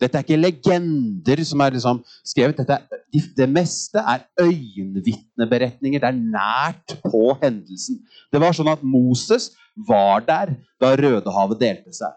Dette 0.00 0.18
er 0.18 0.26
ikke 0.26 0.36
legender 0.36 1.40
som 1.48 1.62
er 1.64 1.76
liksom 1.76 2.02
skrevet. 2.26 2.60
Er, 2.68 2.84
det 3.38 3.46
meste 3.48 4.02
er 4.02 4.26
øyenvitneberetninger. 4.42 6.02
Det 6.02 6.10
er 6.10 6.18
nært 6.20 6.96
på 7.04 7.30
hendelsen. 7.40 8.02
Det 8.32 8.42
var 8.42 8.56
sånn 8.56 8.72
at 8.74 8.84
Moses 8.84 9.54
var 9.88 10.24
der 10.26 10.56
da 10.82 10.92
Rødehavet 11.00 11.60
delte 11.60 11.96
seg. 11.96 12.12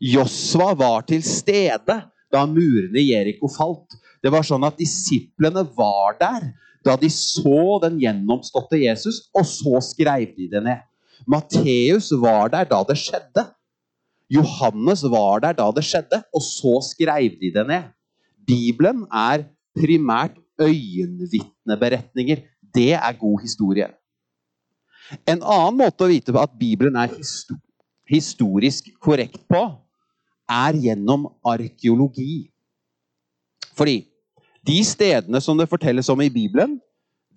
Josva 0.00 0.70
var 0.78 1.04
til 1.08 1.22
stede 1.26 1.98
da 2.30 2.46
murene 2.46 3.02
i 3.02 3.10
Jeriko 3.10 3.50
falt. 3.52 3.98
Det 4.22 4.30
var 4.32 4.46
sånn 4.46 4.64
at 4.64 4.78
disiplene 4.78 5.64
var 5.76 6.16
der 6.20 6.52
da 6.86 6.94
de 6.96 7.10
så 7.12 7.78
den 7.82 7.98
gjennomståtte 8.00 8.78
Jesus, 8.80 9.26
og 9.36 9.44
så 9.44 9.82
skrev 9.84 10.30
de 10.36 10.46
det 10.48 10.62
ned. 10.64 10.86
Matteus 11.28 12.08
var 12.22 12.48
der 12.54 12.68
da 12.70 12.80
det 12.88 12.96
skjedde. 12.96 13.44
Johannes 14.30 15.02
var 15.10 15.42
der 15.42 15.56
da 15.58 15.70
det 15.74 15.84
skjedde, 15.84 16.22
og 16.34 16.42
så 16.44 16.78
skrev 16.92 17.34
de 17.40 17.50
det 17.54 17.66
ned. 17.66 17.88
Bibelen 18.46 19.04
er 19.12 19.44
primært 19.76 20.38
øyenvitneberetninger. 20.60 22.36
Det 22.74 22.92
er 22.92 23.18
god 23.18 23.40
historie. 23.42 23.88
En 25.26 25.42
annen 25.42 25.80
måte 25.80 26.06
å 26.06 26.10
vite 26.10 26.34
at 26.38 26.54
Bibelen 26.58 26.96
er 26.96 27.10
historisk 28.10 28.92
korrekt 29.02 29.42
på, 29.50 29.62
er 30.50 30.78
gjennom 30.78 31.26
arkeologi. 31.46 32.50
Fordi 33.74 34.04
de 34.66 34.78
stedene 34.84 35.40
som 35.42 35.58
det 35.58 35.70
fortelles 35.70 36.08
om 36.12 36.20
i 36.22 36.30
Bibelen, 36.30 36.78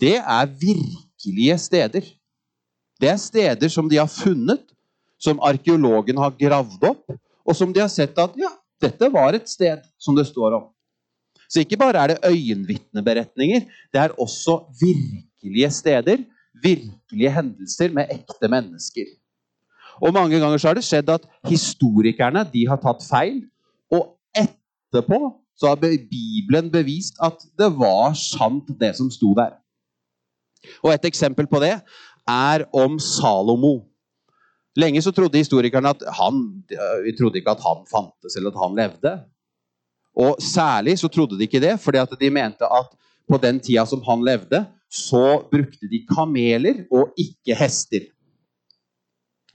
det 0.02 0.18
er 0.20 0.50
virkelige 0.50 1.58
steder. 1.58 2.06
Det 3.02 3.10
er 3.10 3.18
steder 3.22 3.70
som 3.70 3.90
de 3.90 3.98
har 4.02 4.10
funnet, 4.12 4.66
som 5.24 5.40
arkeologen 5.44 6.20
har 6.20 6.36
gravd 6.40 6.84
opp, 6.92 7.16
og 7.44 7.56
som 7.58 7.72
de 7.74 7.82
har 7.84 7.92
sett 7.92 8.18
at 8.20 8.36
ja, 8.40 8.52
dette 8.84 9.10
var 9.12 9.36
et 9.38 9.48
sted 9.50 9.84
som 10.02 10.16
det 10.18 10.28
står 10.28 10.60
om. 10.60 10.70
Så 11.48 11.62
ikke 11.64 11.80
bare 11.80 12.02
er 12.02 12.14
det 12.14 12.32
øyenvitneberetninger, 12.34 13.68
det 13.94 14.00
er 14.02 14.16
også 14.20 14.64
virkelige 14.82 15.70
steder 15.72 16.24
virkelige 16.64 17.32
hendelser 17.34 17.94
med 17.94 18.12
ekte 18.12 18.50
mennesker. 18.50 19.06
Og 20.02 20.14
mange 20.14 20.40
ganger 20.40 20.58
så 20.58 20.72
har 20.72 20.78
det 20.78 20.86
skjedd 20.86 21.10
at 21.14 21.26
historikerne 21.50 22.46
de 22.54 22.66
har 22.70 22.80
tatt 22.82 23.04
feil, 23.06 23.44
og 23.94 24.16
etterpå 24.36 25.20
så 25.60 25.74
har 25.74 25.82
Bibelen 25.82 26.72
bevist 26.74 27.20
at 27.22 27.38
det 27.60 27.70
var 27.78 28.16
sant, 28.18 28.72
det 28.80 28.96
som 28.98 29.12
sto 29.14 29.34
der. 29.38 29.54
Og 30.84 30.94
Et 30.94 31.06
eksempel 31.06 31.48
på 31.48 31.60
det 31.60 31.76
er 32.28 32.66
om 32.74 33.00
Salomo. 33.00 33.84
Lenge 34.80 35.02
så 35.06 35.12
trodde 35.14 35.38
historikerne 35.38 35.92
at 35.94 36.02
han 36.18 36.40
vi 37.06 37.14
trodde 37.18 37.40
ikke 37.40 37.54
at 37.54 37.62
han 37.62 37.84
fantes 37.90 38.38
eller 38.38 38.54
at 38.54 38.62
han 38.64 38.78
levde. 38.80 39.14
Og 40.14 40.42
særlig 40.42 40.98
så 41.02 41.10
trodde 41.10 41.38
de 41.38 41.46
ikke 41.48 41.62
det, 41.62 41.76
fordi 41.82 42.02
at 42.02 42.16
de 42.20 42.30
mente 42.34 42.66
at 42.66 42.90
på 43.30 43.38
den 43.42 43.60
tida 43.64 43.86
som 43.86 44.02
han 44.06 44.24
levde, 44.26 44.66
så 44.94 45.42
brukte 45.50 45.90
de 45.90 46.04
kameler 46.10 46.84
og 46.92 47.14
ikke 47.18 47.56
hester. 47.58 48.10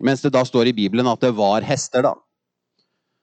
Mens 0.03 0.23
det 0.23 0.33
da 0.35 0.45
står 0.47 0.71
i 0.71 0.77
Bibelen 0.77 1.07
at 1.11 1.23
det 1.23 1.35
var 1.37 1.67
hester, 1.67 2.03
da. 2.07 2.15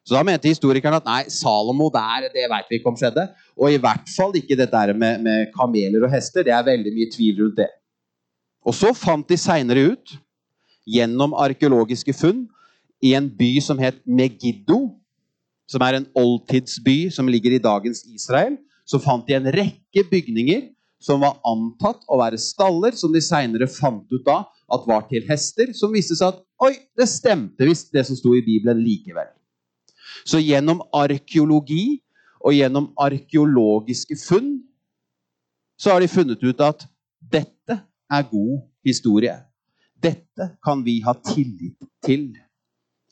Så 0.06 0.14
da 0.14 0.22
mente 0.28 0.52
historikerne 0.52 1.00
at 1.02 1.08
nei, 1.08 1.24
Salomo 1.34 1.88
der, 1.90 2.28
det 2.30 2.46
veit 2.52 2.68
vi 2.70 2.78
ikke 2.78 2.92
om 2.92 2.98
skjedde. 3.00 3.26
Og 3.58 3.74
i 3.74 3.80
hvert 3.82 4.12
fall 4.12 4.36
ikke 4.38 4.58
det 4.60 4.68
der 4.72 4.94
med, 4.94 5.24
med 5.26 5.48
kameler 5.56 6.06
og 6.06 6.14
hester. 6.14 6.46
Det 6.46 6.54
er 6.54 6.68
veldig 6.68 6.94
mye 6.94 7.10
tvil 7.16 7.42
rundt 7.42 7.58
det. 7.64 7.72
Og 8.66 8.76
så 8.78 8.92
fant 8.98 9.26
de 9.30 9.38
seinere 9.40 9.96
ut, 9.96 10.14
gjennom 10.86 11.34
arkeologiske 11.38 12.14
funn, 12.16 12.46
i 13.04 13.14
en 13.18 13.28
by 13.30 13.58
som 13.62 13.80
het 13.82 13.98
Megiddo, 14.06 14.96
som 15.70 15.84
er 15.86 16.00
en 16.00 16.08
oldtidsby 16.18 17.10
som 17.14 17.28
ligger 17.30 17.56
i 17.56 17.62
dagens 17.62 18.04
Israel, 18.10 18.56
så 18.86 19.02
fant 19.02 19.26
de 19.28 19.36
en 19.38 19.50
rekke 19.54 20.06
bygninger 20.12 20.70
som 21.02 21.22
var 21.22 21.40
antatt 21.46 22.06
å 22.10 22.18
være 22.22 22.40
staller, 22.42 22.96
som 22.98 23.14
de 23.14 23.22
seinere 23.22 23.68
fant 23.70 24.06
ut 24.14 24.24
da 24.26 24.44
at 24.74 24.86
var 24.90 25.06
til 25.10 25.26
hester, 25.28 25.74
som 25.78 25.94
viste 25.94 26.18
seg 26.18 26.34
at 26.34 26.42
oi, 26.66 26.74
det 26.98 27.10
stemte 27.10 27.68
visst 27.68 27.92
det 27.94 28.06
som 28.08 28.18
sto 28.18 28.34
i 28.38 28.44
Bibelen 28.46 28.82
likevel. 28.82 29.30
Så 30.26 30.40
gjennom 30.42 30.82
arkeologi 30.96 32.00
og 32.46 32.56
gjennom 32.56 32.92
arkeologiske 33.02 34.18
funn 34.22 34.56
så 35.78 35.92
har 35.92 36.02
de 36.02 36.10
funnet 36.10 36.42
ut 36.42 36.62
at 36.64 36.86
dette 37.20 37.76
er 37.76 38.30
god 38.32 38.64
historie. 38.86 39.36
Dette 40.02 40.50
kan 40.64 40.84
vi 40.86 41.00
ha 41.06 41.14
tillit 41.26 41.78
til. 42.06 42.34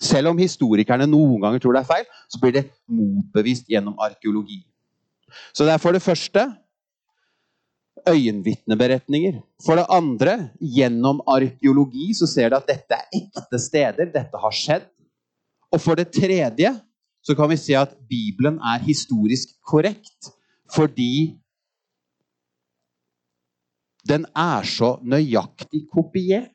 Selv 0.03 0.33
om 0.33 0.41
historikerne 0.41 1.07
noen 1.07 1.39
ganger 1.41 1.63
tror 1.63 1.77
det 1.77 1.83
er 1.83 1.89
feil, 1.89 2.07
så 2.27 2.41
blir 2.41 2.55
det 2.57 2.65
motbevist 2.91 3.69
gjennom 3.71 3.99
arkeologi. 4.03 4.61
Så 5.55 5.65
det 5.65 5.73
er 5.73 5.81
for 5.81 5.95
det 5.95 6.03
første 6.03 6.45
øyenvitneberetninger. 8.09 9.39
For 9.63 9.79
det 9.79 9.85
andre, 9.89 10.49
gjennom 10.59 11.21
arkeologi 11.29 12.11
så 12.17 12.27
ser 12.29 12.51
du 12.51 12.57
at 12.59 12.67
dette 12.67 12.97
er 12.97 13.21
ekte 13.21 13.59
steder. 13.61 14.11
Dette 14.11 14.41
har 14.41 14.55
skjedd. 14.55 14.89
Og 15.73 15.81
for 15.81 15.97
det 15.97 16.11
tredje 16.13 16.73
så 17.23 17.35
kan 17.37 17.49
vi 17.49 17.57
se 17.57 17.77
at 17.79 17.95
Bibelen 18.09 18.59
er 18.59 18.83
historisk 18.83 19.55
korrekt 19.65 20.33
fordi 20.73 21.37
den 24.09 24.25
er 24.35 24.65
så 24.67 24.97
nøyaktig 25.05 25.85
kopiert. 25.91 26.52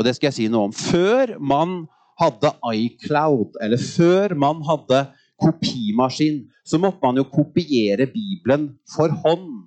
Og 0.00 0.06
det 0.06 0.14
skal 0.16 0.30
jeg 0.30 0.36
si 0.38 0.46
noe 0.48 0.70
om. 0.70 0.72
Før 0.72 1.34
man 1.36 1.82
hadde 2.20 2.54
iCloud, 2.72 3.58
eller 3.60 3.80
før 3.80 4.32
man 4.40 4.62
hadde 4.64 5.02
kopimaskin, 5.40 6.46
så 6.64 6.80
måtte 6.80 7.04
man 7.04 7.20
jo 7.20 7.26
kopiere 7.28 8.08
Bibelen 8.08 8.70
for 8.94 9.12
hånd 9.24 9.66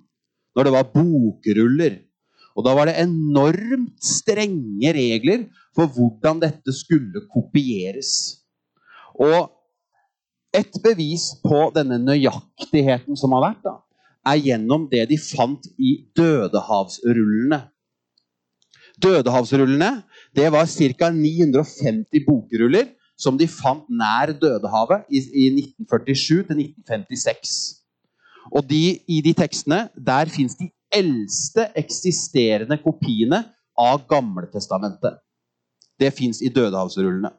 når 0.54 0.66
det 0.66 0.72
var 0.74 0.90
bokruller. 0.90 2.00
Og 2.54 2.66
da 2.66 2.74
var 2.74 2.90
det 2.90 2.98
enormt 3.02 3.98
strenge 4.02 4.92
regler 4.94 5.46
for 5.74 5.90
hvordan 5.90 6.42
dette 6.42 6.74
skulle 6.74 7.24
kopieres. 7.30 8.42
Og 9.18 9.50
et 10.54 10.74
bevis 10.82 11.32
på 11.42 11.68
denne 11.74 11.98
nøyaktigheten 12.02 13.18
som 13.18 13.34
har 13.34 13.48
vært, 13.48 13.62
da, 13.66 13.78
er 14.30 14.42
gjennom 14.42 14.86
det 14.90 15.08
de 15.10 15.18
fant 15.18 15.66
i 15.78 15.96
Dødehavsrullene. 16.16 17.60
Dødehavsrullene 19.02 20.02
det 20.36 20.50
var 20.52 20.68
ca. 20.70 21.10
950 21.10 22.26
bokruller 22.26 22.92
som 23.18 23.38
de 23.38 23.46
fant 23.50 23.86
nær 23.90 24.34
Dødehavet 24.38 25.06
i, 25.10 25.18
i 25.18 25.46
1947 25.50 26.44
til 26.48 26.60
1956. 26.62 27.54
Og 28.52 28.66
de, 28.68 28.98
i 29.08 29.20
de 29.24 29.32
tekstene 29.36 29.86
der 29.96 30.30
fins 30.30 30.56
de 30.58 30.68
eldste 30.94 31.68
eksisterende 31.78 32.78
kopiene 32.82 33.44
av 33.78 34.04
Gamletestamentet. 34.10 35.18
Det 35.98 36.12
fins 36.14 36.42
i 36.42 36.50
Dødehavsrullene. 36.52 37.30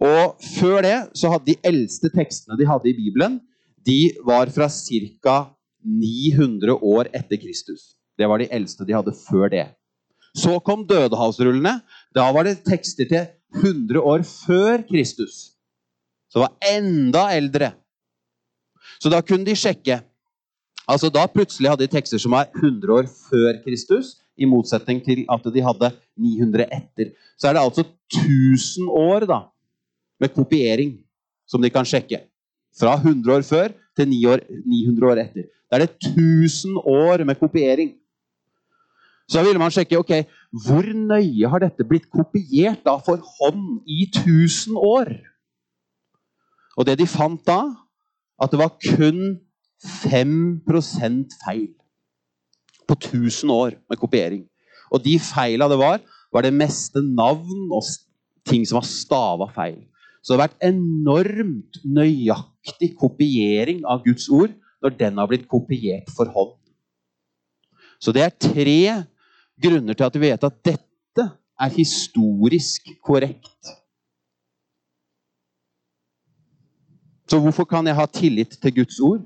Og 0.00 0.36
før 0.56 0.80
det 0.84 0.96
så 1.18 1.32
hadde 1.32 1.50
de 1.50 1.58
eldste 1.66 2.12
tekstene 2.14 2.56
de 2.60 2.68
hadde 2.68 2.88
i 2.88 2.96
Bibelen, 2.96 3.40
de 3.86 4.12
var 4.24 4.52
fra 4.52 4.68
ca. 4.68 5.38
900 5.80 6.76
år 6.76 7.08
etter 7.16 7.40
Kristus. 7.40 7.96
Det 8.18 8.28
var 8.28 8.40
de 8.40 8.50
eldste 8.52 8.84
de 8.84 8.92
hadde 8.92 9.16
før 9.16 9.48
det. 9.48 9.66
Så 10.36 10.58
kom 10.62 10.86
Dødehavsrullene. 10.86 11.80
Da 12.14 12.28
var 12.32 12.46
det 12.46 12.60
tekster 12.66 13.08
til 13.10 13.26
100 13.60 14.00
år 14.00 14.22
før 14.22 14.84
Kristus. 14.88 15.56
Så 16.30 16.38
det 16.38 16.46
var 16.46 16.76
enda 16.76 17.24
eldre. 17.34 17.72
Så 19.00 19.10
da 19.10 19.20
kunne 19.24 19.46
de 19.46 19.56
sjekke. 19.58 20.00
Altså 20.90 21.10
Da 21.10 21.26
plutselig 21.30 21.70
hadde 21.70 21.86
de 21.86 21.92
tekster 21.92 22.18
som 22.18 22.34
var 22.34 22.48
100 22.54 22.92
år 22.92 23.06
før 23.30 23.60
Kristus, 23.64 24.16
i 24.40 24.48
motsetning 24.48 25.02
til 25.04 25.26
at 25.28 25.44
de 25.54 25.62
hadde 25.62 25.90
900 26.16 26.66
etter. 26.72 27.12
Så 27.38 27.48
er 27.48 27.56
det 27.56 27.62
altså 27.62 27.84
1000 28.14 28.88
år 28.88 29.26
da, 29.28 29.40
med 30.20 30.32
kopiering 30.34 30.94
som 31.48 31.62
de 31.62 31.70
kan 31.70 31.84
sjekke. 31.84 32.22
Fra 32.80 32.94
100 32.96 33.36
år 33.36 33.44
før 33.44 33.74
til 33.98 34.08
900 34.08 35.10
år 35.10 35.22
etter. 35.24 35.48
Da 35.68 35.76
er 35.76 35.84
det 35.84 36.14
1000 36.14 36.80
år 36.80 37.24
med 37.28 37.38
kopiering. 37.38 37.92
Så 39.30 39.38
da 39.38 39.46
ville 39.46 39.62
man 39.62 39.70
sjekke 39.70 39.98
ok, 40.00 40.10
hvor 40.66 40.86
nøye 40.90 41.50
har 41.52 41.62
dette 41.62 41.86
blitt 41.86 42.08
kopiert 42.10 42.82
da 42.82 42.96
for 42.98 43.22
hånd 43.38 43.84
i 43.86 44.08
1000 44.08 44.74
år. 44.74 45.12
Og 46.74 46.88
det 46.88 46.96
de 46.98 47.06
fant 47.06 47.38
da, 47.46 47.60
at 48.42 48.50
det 48.50 48.58
var 48.58 48.74
kun 48.82 49.38
5% 49.86 51.36
feil 51.44 51.68
på 52.90 52.96
1000 52.98 53.52
år 53.54 53.76
med 53.86 54.00
kopiering. 54.02 54.42
Og 54.90 55.04
de 55.04 55.14
feila 55.22 55.68
det 55.70 55.78
var, 55.78 56.02
var 56.34 56.42
det 56.42 56.56
meste 56.56 56.98
navn 57.04 57.70
og 57.70 57.86
ting 58.50 58.66
som 58.66 58.80
var 58.80 58.88
stava 58.88 59.46
feil. 59.54 59.78
Så 60.20 60.32
det 60.32 60.40
har 60.40 60.48
vært 60.48 60.66
enormt 60.72 61.78
nøyaktig 61.86 62.96
kopiering 62.98 63.86
av 63.86 64.02
Guds 64.02 64.26
ord 64.26 64.50
når 64.82 64.98
den 64.98 65.22
har 65.22 65.30
blitt 65.30 65.46
kopiert 65.48 66.10
for 66.16 66.26
hånd. 66.34 66.56
Så 68.00 68.10
det 68.16 68.26
er 68.26 68.36
tre 68.42 68.80
grunner 69.62 69.94
til 69.94 70.06
at 70.06 70.16
vi 70.16 70.24
vet 70.28 70.44
at 70.44 70.64
dette 70.64 71.26
er 71.60 71.76
historisk 71.76 72.88
korrekt. 73.04 73.74
Så 77.30 77.38
hvorfor 77.38 77.64
kan 77.64 77.86
jeg 77.86 77.94
ha 77.94 78.06
tillit 78.06 78.56
til 78.62 78.74
Guds 78.74 79.00
ord? 79.00 79.22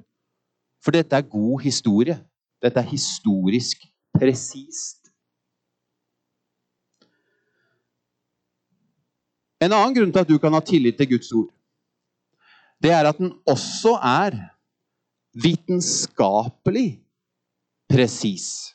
For 0.85 0.93
dette 0.93 1.17
er 1.17 1.31
god 1.31 1.61
historie. 1.61 2.19
Dette 2.63 2.81
er 2.81 2.91
historisk 2.91 3.87
presist. 4.19 5.01
En 9.65 9.73
annen 9.73 9.95
grunn 9.97 10.13
til 10.13 10.21
at 10.21 10.29
du 10.29 10.37
kan 10.39 10.53
ha 10.53 10.61
tillit 10.61 10.99
til 10.99 11.09
Guds 11.15 11.31
ord, 11.33 11.49
det 12.83 12.91
er 12.93 13.09
at 13.09 13.17
den 13.17 13.33
også 13.49 13.95
er 13.97 14.37
vitenskapelig 15.33 17.01
presis. 17.89 18.74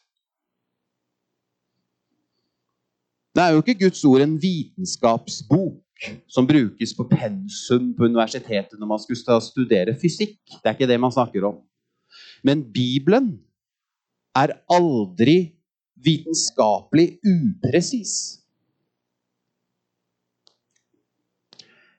Det 3.40 3.46
er 3.46 3.54
jo 3.56 3.62
ikke 3.64 3.86
Guds 3.86 4.02
ord 4.04 4.20
en 4.20 4.34
vitenskapsbok 4.36 6.08
som 6.28 6.48
brukes 6.48 6.92
på 6.92 7.06
pensum 7.08 7.94
på 7.96 8.10
universitetet 8.10 8.76
når 8.76 8.90
man 8.90 9.00
skulle 9.00 9.38
studere 9.46 9.94
fysikk. 10.02 10.34
Det 10.60 10.68
er 10.68 10.76
ikke 10.76 10.90
det 10.90 10.98
man 11.00 11.14
snakker 11.16 11.46
om. 11.48 11.62
Men 12.44 12.66
Bibelen 12.74 13.38
er 14.36 14.58
aldri 14.68 15.54
vitenskapelig 16.04 17.22
upresis. 17.24 18.44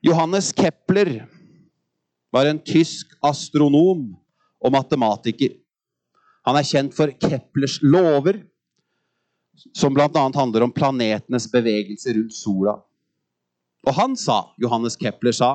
Johannes 0.05 0.53
Kepler 0.53 1.23
var 2.29 2.51
en 2.51 2.61
tysk 2.61 3.17
astronom 3.25 4.11
og 4.61 4.77
matematiker. 4.77 5.57
Han 6.45 6.61
er 6.61 6.69
kjent 6.69 6.93
for 6.93 7.09
Keplers 7.17 7.79
lover, 7.81 8.43
som 9.73 9.93
bl.a. 9.93 10.07
handler 10.35 10.65
om 10.65 10.73
planetenes 10.73 11.47
bevegelse 11.51 12.13
rundt 12.17 12.35
sola. 12.35 12.77
Og 13.87 13.95
han 13.97 14.15
sa, 14.19 14.43
Johannes 14.61 14.97
Kepler 14.99 15.35
sa, 15.35 15.51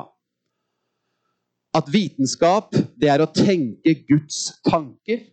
at 1.77 1.89
vitenskap 1.91 2.75
det 2.97 3.09
er 3.11 3.21
å 3.21 3.29
tenke 3.31 3.93
Guds 4.07 4.57
tanker 4.65 5.27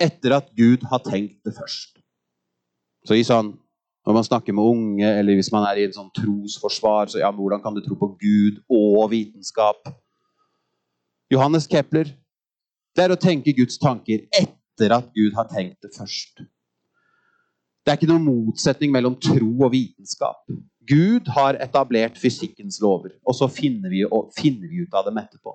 etter 0.00 0.34
at 0.36 0.50
Gud 0.56 0.84
har 0.90 1.02
tenkt 1.04 1.40
det 1.46 1.54
først. 1.56 1.98
Så 3.04 3.18
i 3.18 3.26
sånn, 3.26 3.58
Når 4.04 4.12
man 4.12 4.24
snakker 4.26 4.52
med 4.52 4.66
unge, 4.68 5.08
eller 5.08 5.32
hvis 5.38 5.48
man 5.48 5.64
er 5.64 5.78
i 5.80 5.84
en 5.86 5.94
sånn 5.96 6.10
trosforsvar, 6.12 7.08
så 7.08 7.22
ja, 7.22 7.30
hvordan 7.32 7.62
kan 7.64 7.72
du 7.72 7.80
tro 7.80 7.96
på 7.96 8.10
Gud 8.20 8.58
og 8.68 9.06
vitenskap? 9.14 9.80
Johannes 11.32 11.64
Kepler 11.64 12.10
det 12.94 13.06
er 13.06 13.14
å 13.14 13.16
tenke 13.16 13.54
Guds 13.56 13.78
tanker 13.80 14.26
etter 14.36 14.92
at 14.94 15.08
Gud 15.16 15.32
har 15.38 15.48
tenkt 15.48 15.80
det 15.82 15.90
først. 15.96 16.44
Det 17.84 17.92
er 17.92 17.98
ikke 17.98 18.08
noen 18.08 18.24
motsetning 18.24 18.92
mellom 18.94 19.16
tro 19.20 19.50
og 19.66 19.74
vitenskap. 19.74 20.40
Gud 20.88 21.28
har 21.32 21.56
etablert 21.64 22.16
fysikkens 22.20 22.76
lover, 22.82 23.14
og 23.24 23.36
så 23.36 23.48
finner 23.48 23.92
vi, 23.92 24.02
finner 24.36 24.68
vi, 24.68 24.84
ut 24.84 24.96
av 24.96 25.06
dem 25.08 25.20
etterpå. 25.20 25.54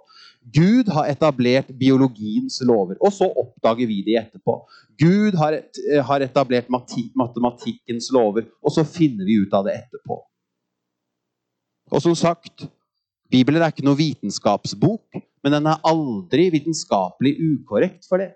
Gud 0.56 0.90
har 0.94 1.10
etablert 1.10 1.70
biologiens 1.78 2.58
lover, 2.66 2.98
og 3.02 3.14
så 3.14 3.28
oppdager 3.30 3.90
vi 3.90 4.00
de 4.08 4.18
etterpå. 4.22 4.56
Gud 5.02 5.38
har, 5.38 5.60
et, 5.60 5.82
har 6.06 6.26
etablert 6.26 6.70
matematikkens 6.74 8.10
lover, 8.14 8.50
og 8.62 8.74
så 8.74 8.86
finner 8.86 9.26
vi 9.26 9.42
ut 9.44 9.54
av 9.54 9.68
det 9.70 9.78
etterpå. 9.84 10.18
Og 11.90 12.06
som 12.06 12.18
sagt, 12.18 12.68
Bibelen 13.30 13.62
er 13.62 13.74
ikke 13.74 13.86
noe 13.86 13.98
vitenskapsbok, 13.98 15.22
men 15.46 15.56
den 15.56 15.70
er 15.70 15.82
aldri 15.86 16.50
vitenskapelig 16.54 17.36
ukorrekt 17.38 18.10
for 18.10 18.22
det. 18.22 18.34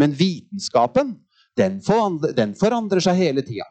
Men 0.00 0.16
vitenskapen, 0.16 1.14
den 1.56 1.80
forandrer, 1.84 2.34
den 2.36 2.54
forandrer 2.58 3.02
seg 3.04 3.18
hele 3.20 3.44
tida. 3.46 3.66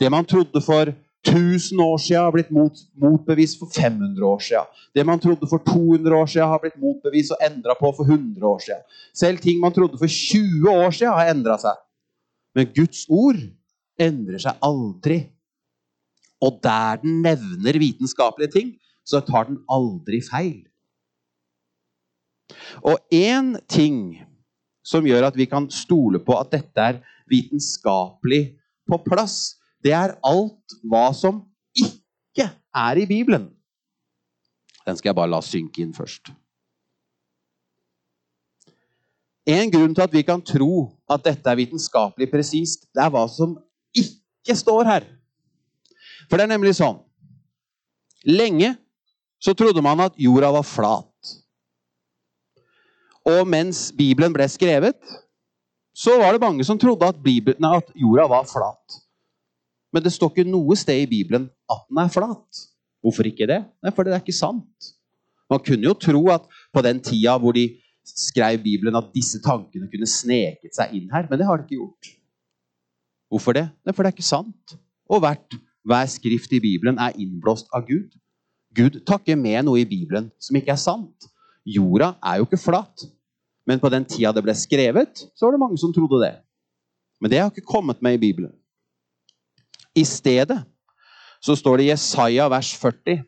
Det 0.00 0.10
man 0.12 0.26
trodde 0.28 0.60
for 0.64 0.92
1000 1.24 1.80
år 1.80 1.98
siden, 1.98 2.22
har 2.22 2.32
blitt 2.34 2.50
mot, 2.52 2.80
motbevist 3.00 3.58
for 3.58 3.70
500 3.72 4.26
år 4.26 4.42
siden. 4.44 4.66
Det 4.94 5.06
man 5.06 5.20
trodde 5.20 5.48
for 5.48 5.62
200 5.64 6.16
år 6.16 6.26
siden, 6.26 6.48
har 6.48 6.60
blitt 6.60 6.80
motbevist 6.80 7.32
og 7.32 7.44
endra 7.46 7.76
på 7.78 7.92
for 7.96 8.04
100 8.04 8.46
år 8.46 8.60
siden. 8.66 8.82
Selv 9.14 9.40
ting 9.40 9.60
man 9.60 9.72
trodde 9.72 9.98
for 9.98 10.06
20 10.06 10.70
år 10.70 10.90
siden, 10.90 11.14
har 11.16 11.32
endra 11.32 11.56
seg. 11.58 11.80
Men 12.54 12.68
Guds 12.76 13.06
ord 13.08 13.40
endrer 14.00 14.42
seg 14.44 14.60
aldri. 14.62 15.22
Og 16.44 16.60
der 16.62 17.00
den 17.00 17.22
nevner 17.24 17.80
vitenskapelige 17.80 18.52
ting, 18.52 18.74
så 19.04 19.22
tar 19.24 19.48
den 19.48 19.62
aldri 19.72 20.20
feil. 20.24 20.60
Og 22.84 23.00
én 23.12 23.54
ting 23.68 24.20
som 24.84 25.06
gjør 25.08 25.30
at 25.30 25.36
vi 25.36 25.46
kan 25.48 25.70
stole 25.72 26.20
på 26.20 26.36
at 26.36 26.52
dette 26.52 26.88
er 26.90 27.00
vitenskapelig 27.30 28.54
på 28.88 28.98
plass, 29.06 29.56
det 29.84 29.92
er 29.96 30.16
alt 30.24 30.78
hva 30.88 31.08
som 31.16 31.42
ikke 31.76 32.48
er 32.48 33.00
i 33.00 33.06
Bibelen. 33.08 33.50
Den 34.84 34.96
skal 34.96 35.10
jeg 35.10 35.18
bare 35.18 35.32
la 35.32 35.40
synke 35.44 35.82
inn 35.84 35.94
først. 35.96 36.30
En 39.44 39.70
grunn 39.72 39.92
til 39.92 40.04
at 40.04 40.12
vi 40.12 40.22
kan 40.24 40.40
tro 40.40 40.96
at 41.10 41.24
dette 41.24 41.50
er 41.50 41.60
vitenskapelig 41.60 42.30
presist, 42.32 42.88
det 42.96 43.02
er 43.04 43.12
hva 43.12 43.26
som 43.28 43.58
ikke 43.92 44.56
står 44.56 44.88
her. 44.88 45.08
For 46.28 46.40
det 46.40 46.46
er 46.46 46.54
nemlig 46.56 46.76
sånn 46.78 47.02
Lenge 48.24 48.70
så 49.36 49.52
trodde 49.52 49.82
man 49.84 50.00
at 50.00 50.14
jorda 50.16 50.48
var 50.54 50.64
flat. 50.64 51.32
Og 53.28 53.42
mens 53.48 53.90
Bibelen 53.92 54.32
ble 54.32 54.46
skrevet, 54.48 54.96
så 55.94 56.16
var 56.18 56.34
det 56.34 56.42
mange 56.42 56.64
som 56.66 56.78
trodde 56.80 57.06
at, 57.06 57.22
Bibelen, 57.22 57.64
at 57.70 57.92
jorda 57.94 58.26
var 58.30 58.46
flat. 58.50 58.98
Men 59.94 60.02
det 60.02 60.12
står 60.12 60.32
ikke 60.32 60.50
noe 60.50 60.74
sted 60.76 61.04
i 61.04 61.10
Bibelen 61.10 61.46
at 61.70 61.84
den 61.86 62.00
er 62.02 62.10
flat. 62.10 62.64
Hvorfor 63.04 63.28
ikke 63.28 63.46
det? 63.46 63.60
Nei, 63.84 63.92
For 63.94 64.02
det 64.02 64.16
er 64.16 64.22
ikke 64.24 64.34
sant. 64.34 64.90
Man 65.50 65.62
kunne 65.62 65.86
jo 65.86 65.94
tro 65.94 66.22
at 66.34 66.48
på 66.74 66.82
den 66.82 67.02
tida 67.04 67.36
hvor 67.38 67.54
de 67.54 67.68
skrev 68.04 68.58
Bibelen, 68.64 68.96
at 68.98 69.12
disse 69.14 69.38
tankene 69.44 69.88
kunne 69.92 70.08
sneket 70.08 70.74
seg 70.76 70.92
inn 70.96 71.12
her, 71.12 71.28
men 71.30 71.40
det 71.40 71.46
har 71.48 71.60
de 71.60 71.64
ikke 71.64 71.78
gjort. 71.78 72.10
Hvorfor 73.32 73.56
det? 73.56 73.68
Nei, 73.84 73.94
for 73.94 74.04
det 74.04 74.10
er 74.10 74.16
ikke 74.16 74.26
sant. 74.26 74.74
Og 75.08 75.22
hvert, 75.24 75.56
hver 75.86 76.10
skrift 76.10 76.52
i 76.56 76.60
Bibelen 76.64 76.98
er 77.00 77.16
innblåst 77.20 77.70
av 77.76 77.86
Gud. 77.88 78.12
Gud 78.74 78.98
tar 79.06 79.22
ikke 79.22 79.38
med 79.38 79.62
noe 79.68 79.80
i 79.80 79.88
Bibelen 79.88 80.28
som 80.42 80.58
ikke 80.58 80.74
er 80.74 80.80
sant. 80.80 81.28
Jorda 81.64 82.14
er 82.20 82.40
jo 82.40 82.48
ikke 82.48 82.60
flat. 82.60 83.06
Men 83.66 83.80
på 83.80 83.90
den 83.92 84.04
tida 84.04 84.32
det 84.32 84.44
ble 84.44 84.54
skrevet, 84.56 85.24
så 85.34 85.46
var 85.46 85.54
det 85.54 85.62
mange 85.62 85.80
som 85.80 85.92
trodde 85.94 86.20
det. 86.24 86.34
Men 87.20 87.32
det 87.32 87.40
har 87.40 87.52
ikke 87.52 87.66
kommet 87.66 88.02
med 88.04 88.18
i 88.18 88.22
Bibelen. 88.26 88.52
I 89.94 90.04
stedet 90.04 90.58
så 91.40 91.56
står 91.56 91.78
det 91.78 91.86
i 91.86 91.92
Jesaja 91.92 92.48
vers 92.50 92.72
40 92.80 93.22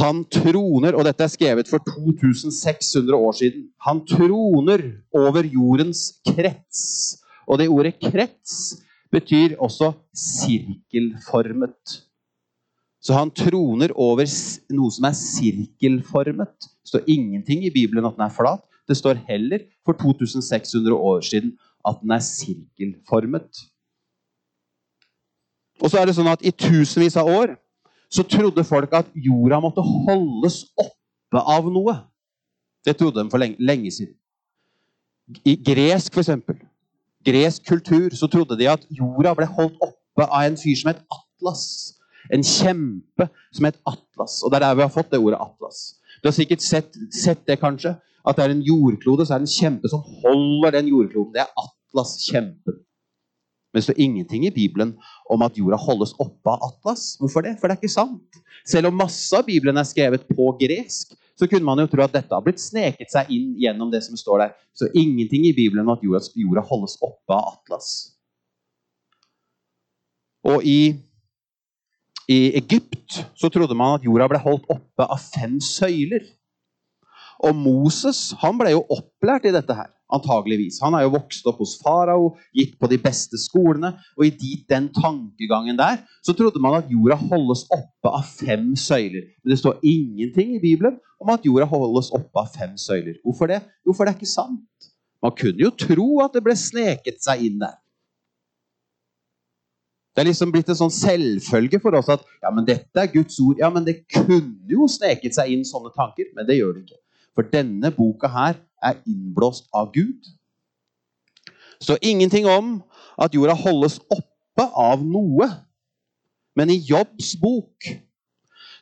Han 0.00 0.22
troner, 0.32 0.96
og 0.96 1.04
dette 1.04 1.24
er 1.24 1.28
skrevet 1.28 1.68
for 1.68 1.84
2600 1.84 3.12
år 3.12 3.34
siden, 3.36 3.66
han 3.84 4.00
troner 4.08 4.80
over 5.12 5.44
jordens 5.44 6.14
krets. 6.24 7.20
Og 7.46 7.58
det 7.58 7.68
ordet 7.68 8.00
'krets' 8.00 8.80
betyr 9.12 9.58
også 9.60 9.92
sirkelformet. 10.16 12.00
Så 13.02 13.12
han 13.18 13.30
troner 13.30 13.92
over 13.98 14.24
noe 14.72 14.90
som 14.94 15.04
er 15.04 15.16
sirkelformet. 15.18 16.56
Det 16.56 16.88
står 16.88 17.08
ingenting 17.10 17.64
i 17.66 17.74
Bibelen 17.74 18.06
at 18.06 18.16
den 18.16 18.24
er 18.24 18.32
flat. 18.32 18.64
Det 18.88 18.96
står 18.98 19.20
heller 19.28 19.66
for 19.86 19.92
2600 19.98 20.96
år 20.96 21.20
siden 21.20 21.52
at 21.88 21.98
den 22.02 22.10
er 22.10 22.18
sirkelformet. 22.18 23.62
Og 25.82 25.90
så 25.90 25.98
er 25.98 26.06
det 26.06 26.16
sånn 26.16 26.30
at 26.30 26.42
I 26.46 26.52
tusenvis 26.54 27.16
av 27.18 27.30
år 27.30 27.56
så 28.12 28.24
trodde 28.28 28.64
folk 28.64 28.92
at 28.94 29.08
jorda 29.16 29.58
måtte 29.62 29.82
holdes 29.82 30.62
oppe 30.78 31.40
av 31.40 31.70
noe. 31.72 31.96
Det 32.84 32.96
trodde 32.98 33.22
de 33.22 33.30
for 33.32 33.40
lenge, 33.40 33.56
lenge 33.58 33.90
siden. 33.94 34.14
I 35.48 35.56
gresk, 35.56 36.12
f.eks. 36.18 36.60
Gresk 37.24 37.66
kultur, 37.68 38.10
så 38.18 38.26
trodde 38.26 38.58
de 38.58 38.68
at 38.68 38.84
jorda 38.90 39.32
ble 39.38 39.46
holdt 39.48 39.78
oppe 39.80 40.26
av 40.26 40.44
en 40.44 40.58
fyr 40.58 40.76
som 40.78 40.90
het 40.92 41.02
Atlas. 41.14 41.64
En 42.34 42.44
kjempe 42.46 43.28
som 43.54 43.66
het 43.66 43.78
Atlas. 43.88 44.40
Og 44.42 44.52
det 44.52 44.58
er 44.58 44.66
der 44.66 44.78
vi 44.78 44.86
har 44.86 44.92
fått 44.92 45.10
det 45.14 45.22
ordet 45.22 45.40
Atlas. 45.40 45.82
Du 46.22 46.28
har 46.28 46.36
sikkert 46.36 46.62
sett, 46.62 46.98
sett 47.14 47.46
det, 47.48 47.58
kanskje. 47.62 47.96
At 48.22 48.38
det 48.38 48.44
er 48.44 48.54
en 48.54 48.64
jordklode, 48.66 49.26
så 49.26 49.34
er 49.34 49.42
det 49.42 49.48
en 49.48 49.58
kjempe 49.58 49.90
som 49.90 50.02
holder 50.22 50.78
den 50.78 50.90
jordkloden. 50.92 51.32
Det 51.34 51.42
er 51.42 51.52
Atlas, 51.58 52.16
kjempen. 52.28 52.80
Men 53.72 53.80
det 53.80 53.86
står 53.86 54.00
ingenting 54.04 54.44
i 54.46 54.52
Bibelen 54.52 54.92
om 55.32 55.42
at 55.42 55.56
jorda 55.56 55.78
holdes 55.80 56.12
oppe 56.20 56.52
av 56.52 56.60
Atlas. 56.66 57.16
Hvorfor 57.20 57.44
det? 57.46 57.54
For 57.58 57.66
det 57.66 57.78
er 57.78 57.80
ikke 57.80 57.94
sant. 57.94 58.40
Selv 58.68 58.90
om 58.90 58.98
masse 59.00 59.32
av 59.32 59.46
Bibelen 59.48 59.80
er 59.80 59.88
skrevet 59.88 60.26
på 60.28 60.50
gresk, 60.60 61.14
så 61.40 61.48
kunne 61.48 61.64
man 61.64 61.80
jo 61.80 61.88
tro 61.88 62.04
at 62.04 62.12
dette 62.12 62.34
har 62.36 62.44
blitt 62.44 62.60
sneket 62.60 63.10
seg 63.10 63.30
inn 63.32 63.54
gjennom 63.58 63.90
det 63.90 64.02
som 64.04 64.18
står 64.20 64.44
der. 64.44 64.52
Så 64.76 64.90
ingenting 64.92 65.46
i 65.48 65.54
Bibelen 65.56 65.86
om 65.86 65.94
at 65.94 66.04
jorda, 66.04 66.20
jorda 66.36 66.66
holdes 66.68 66.98
oppe 67.00 67.32
av 67.32 67.54
Atlas. 67.54 67.88
Og 70.52 70.66
i, 70.68 70.92
i 72.28 72.40
Egypt 72.60 73.22
så 73.38 73.48
trodde 73.48 73.78
man 73.78 73.96
at 73.96 74.04
jorda 74.04 74.28
ble 74.28 74.42
holdt 74.42 74.68
oppe 74.68 75.06
av 75.08 75.20
fem 75.32 75.56
søyler. 75.64 76.28
Og 77.42 77.56
Moses 77.58 78.30
han 78.38 78.58
ble 78.58 78.74
jo 78.74 78.84
opplært 78.92 79.48
i 79.48 79.52
dette 79.54 79.74
her. 79.74 79.90
Antageligvis. 80.12 80.78
Han 80.84 80.94
er 80.94 81.06
jo 81.06 81.14
vokst 81.14 81.46
opp 81.48 81.58
hos 81.62 81.74
farao, 81.80 82.34
gitt 82.54 82.76
på 82.78 82.90
de 82.90 82.98
beste 83.02 83.38
skolene. 83.40 83.94
Og 84.18 84.26
i 84.28 84.32
dit 84.36 84.62
den 84.70 84.90
tankegangen 84.94 85.78
der 85.80 86.02
så 86.22 86.36
trodde 86.36 86.62
man 86.62 86.78
at 86.78 86.90
jorda 86.92 87.16
holdes 87.18 87.64
oppe 87.72 88.12
av 88.12 88.26
fem 88.28 88.72
søyler. 88.78 89.26
Men 89.42 89.54
det 89.54 89.60
står 89.62 89.80
ingenting 89.82 90.56
i 90.58 90.62
Bibelen 90.62 91.00
om 91.22 91.32
at 91.34 91.46
jorda 91.46 91.66
holdes 91.70 92.12
oppe 92.14 92.44
av 92.44 92.52
fem 92.54 92.76
søyler. 92.78 93.18
Hvorfor 93.24 93.50
det? 93.50 93.62
Jo, 93.86 93.94
for 93.96 94.04
det 94.04 94.14
er 94.14 94.20
ikke 94.20 94.34
sant. 94.34 94.90
Man 95.22 95.34
kunne 95.38 95.64
jo 95.64 95.70
tro 95.78 96.08
at 96.24 96.34
det 96.34 96.42
ble 96.44 96.54
sneket 96.58 97.22
seg 97.24 97.46
inn 97.46 97.62
der. 97.62 97.78
Det 100.12 100.20
er 100.20 100.28
liksom 100.28 100.50
blitt 100.52 100.68
en 100.68 100.76
sånn 100.76 100.92
selvfølge 100.92 101.78
for 101.80 101.96
oss 101.96 102.10
at 102.12 102.24
ja, 102.42 102.50
men 102.52 102.66
dette 102.68 103.00
er 103.00 103.08
Guds 103.14 103.38
ord. 103.40 103.56
Ja, 103.62 103.70
men 103.72 103.86
det 103.86 104.02
kunne 104.12 104.68
jo 104.68 104.84
sneket 104.90 105.38
seg 105.38 105.54
inn 105.54 105.64
sånne 105.64 105.94
tanker, 105.96 106.28
men 106.36 106.44
det 106.48 106.58
gjør 106.58 106.76
det 106.76 106.84
ikke. 106.84 107.01
For 107.36 107.48
denne 107.48 107.90
boka 107.94 108.28
her 108.28 108.58
er 108.82 109.00
innblåst 109.08 109.68
av 109.74 109.92
Gud. 109.94 110.26
Så 111.80 111.96
ingenting 112.02 112.46
om 112.46 112.80
at 113.18 113.34
jorda 113.34 113.54
holdes 113.58 113.98
oppe 114.12 114.66
av 114.76 115.02
noe. 115.04 115.48
Men 116.56 116.70
i 116.70 116.76
Jobbs 116.84 117.32
bok, 117.40 117.88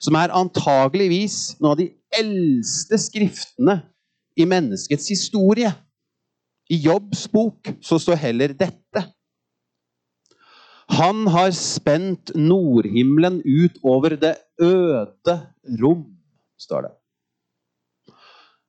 som 0.03 0.17
er 0.19 0.35
antageligvis 0.35 1.61
noen 1.61 1.71
av 1.73 1.79
de 1.79 1.91
eldste 2.19 2.99
skriftene 2.99 3.79
i 4.41 4.47
menneskets 4.49 5.11
historie 5.13 5.71
I 6.71 6.79
Jobbs 6.83 7.27
bok 7.31 7.71
så 7.83 7.99
står 7.99 8.19
heller 8.19 8.55
dette. 8.55 9.03
Han 10.91 11.27
har 11.31 11.53
spent 11.55 12.33
nordhimmelen 12.35 13.41
ut 13.47 13.79
over 13.87 14.17
det 14.19 14.37
øde 14.63 15.37
rom, 15.83 16.09
står 16.59 16.87
det 16.87 16.93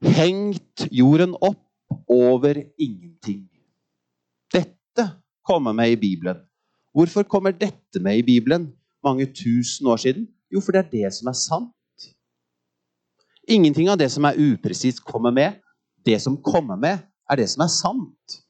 hengt 0.01 0.87
jorden 0.91 1.35
opp 1.41 1.67
over 2.07 2.63
ingenting. 2.77 3.47
Dette 4.53 5.07
kommer 5.45 5.73
med 5.73 5.91
i 5.91 5.99
Bibelen. 5.99 6.41
Hvorfor 6.93 7.23
kommer 7.23 7.51
dette 7.51 7.99
med 7.99 8.17
i 8.17 8.23
Bibelen 8.23 8.71
mange 9.03 9.25
tusen 9.25 9.87
år 9.87 9.97
siden? 9.97 10.27
Jo, 10.51 10.59
for 10.61 10.75
det 10.75 10.85
er 10.85 10.91
det 10.91 11.13
som 11.13 11.29
er 11.31 11.37
sant. 11.37 12.07
Ingenting 13.47 13.89
av 13.89 13.97
det 13.97 14.09
som 14.11 14.25
er 14.27 14.37
upresist, 14.39 15.03
kommer 15.03 15.31
med. 15.31 15.59
Det 16.05 16.19
som 16.21 16.37
kommer 16.37 16.75
med, 16.75 16.99
er 17.29 17.39
det 17.39 17.49
som 17.49 17.63
er 17.63 17.71
sant. 17.71 18.41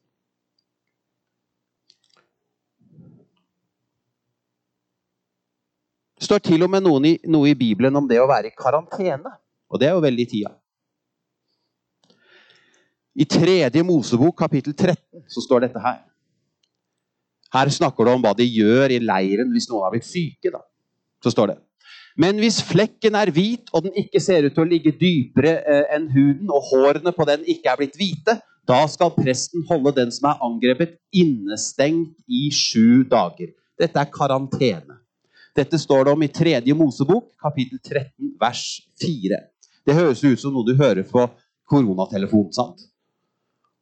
Det 6.18 6.26
står 6.26 6.38
til 6.38 6.62
og 6.62 6.70
med 6.70 6.84
noe 6.86 7.48
i, 7.50 7.54
Bibelen 7.58 7.96
om 7.98 8.06
det 8.08 8.20
å 8.22 8.28
være 8.30 8.52
i 8.52 8.56
karantene. 8.58 9.32
Og 9.72 9.80
det 9.82 9.88
er 9.88 9.96
jo 9.96 10.04
veldig 10.04 10.22
i 10.22 10.30
tida. 10.30 10.52
I 13.12 13.26
tredje 13.28 13.82
Mosebok, 13.84 14.36
kapittel 14.38 14.72
13, 14.72 14.96
så 15.28 15.42
står 15.44 15.66
dette 15.66 15.80
her. 15.82 16.00
Her 17.52 17.68
snakker 17.68 18.08
det 18.08 18.14
om 18.16 18.22
hva 18.24 18.32
de 18.36 18.46
gjør 18.48 18.94
i 18.94 19.02
leiren 19.02 19.50
hvis 19.52 19.68
noen 19.68 19.84
har 19.84 19.92
blitt 19.92 20.08
syke. 20.08 20.48
da. 20.52 20.62
Så 21.22 21.34
står 21.34 21.52
det. 21.52 21.58
Men 22.16 22.40
hvis 22.40 22.60
flekken 22.64 23.16
er 23.16 23.32
hvit, 23.32 23.68
og 23.72 23.84
den 23.86 23.96
ikke 24.00 24.20
ser 24.20 24.46
ut 24.46 24.54
til 24.56 24.64
å 24.64 24.68
ligge 24.68 24.94
dypere 24.96 25.52
eh, 25.60 25.84
enn 25.96 26.08
huden, 26.12 26.48
og 26.52 26.64
hårene 26.70 27.12
på 27.16 27.26
den 27.28 27.44
ikke 27.48 27.72
er 27.72 27.80
blitt 27.80 27.96
hvite, 28.00 28.38
da 28.68 28.80
skal 28.88 29.12
presten 29.16 29.64
holde 29.68 29.94
den 29.96 30.12
som 30.14 30.30
er 30.30 30.44
angrepet, 30.44 30.96
innestengt 31.12 32.14
i 32.28 32.46
sju 32.54 33.02
dager. 33.10 33.52
Dette 33.80 34.00
er 34.00 34.12
karantene. 34.12 35.00
Dette 35.56 35.80
står 35.80 36.06
det 36.06 36.14
om 36.14 36.24
i 36.24 36.30
tredje 36.32 36.76
Mosebok, 36.76 37.32
kapittel 37.42 37.80
13, 37.80 38.32
vers 38.40 38.64
4. 39.02 39.40
Det 39.84 39.96
høres 39.98 40.22
ut 40.24 40.40
som 40.40 40.54
noe 40.54 40.64
du 40.64 40.76
hører 40.78 41.04
på 41.04 41.26
koronatelefonen. 41.68 42.52
sant? 42.56 42.88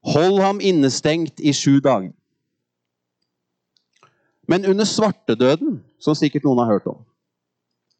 Hold 0.01 0.41
ham 0.41 0.61
innestengt 0.65 1.41
i 1.41 1.53
sju 1.53 1.81
dager. 1.85 2.13
Men 4.49 4.65
under 4.67 4.89
svartedøden, 4.89 5.79
som 6.01 6.17
sikkert 6.19 6.47
noen 6.47 6.59
har 6.63 6.73
hørt 6.73 6.89
om 6.91 7.03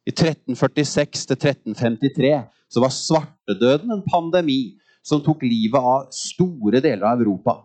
I 0.03 0.11
1346 0.11 1.27
til 1.29 1.37
1353 1.37 2.31
så 2.71 2.81
var 2.81 2.95
svartedøden 2.95 3.93
en 3.93 4.03
pandemi 4.07 4.79
som 5.05 5.21
tok 5.23 5.43
livet 5.45 5.77
av 5.77 6.09
store 6.15 6.81
deler 6.81 7.05
av 7.07 7.21
Europa. 7.21 7.59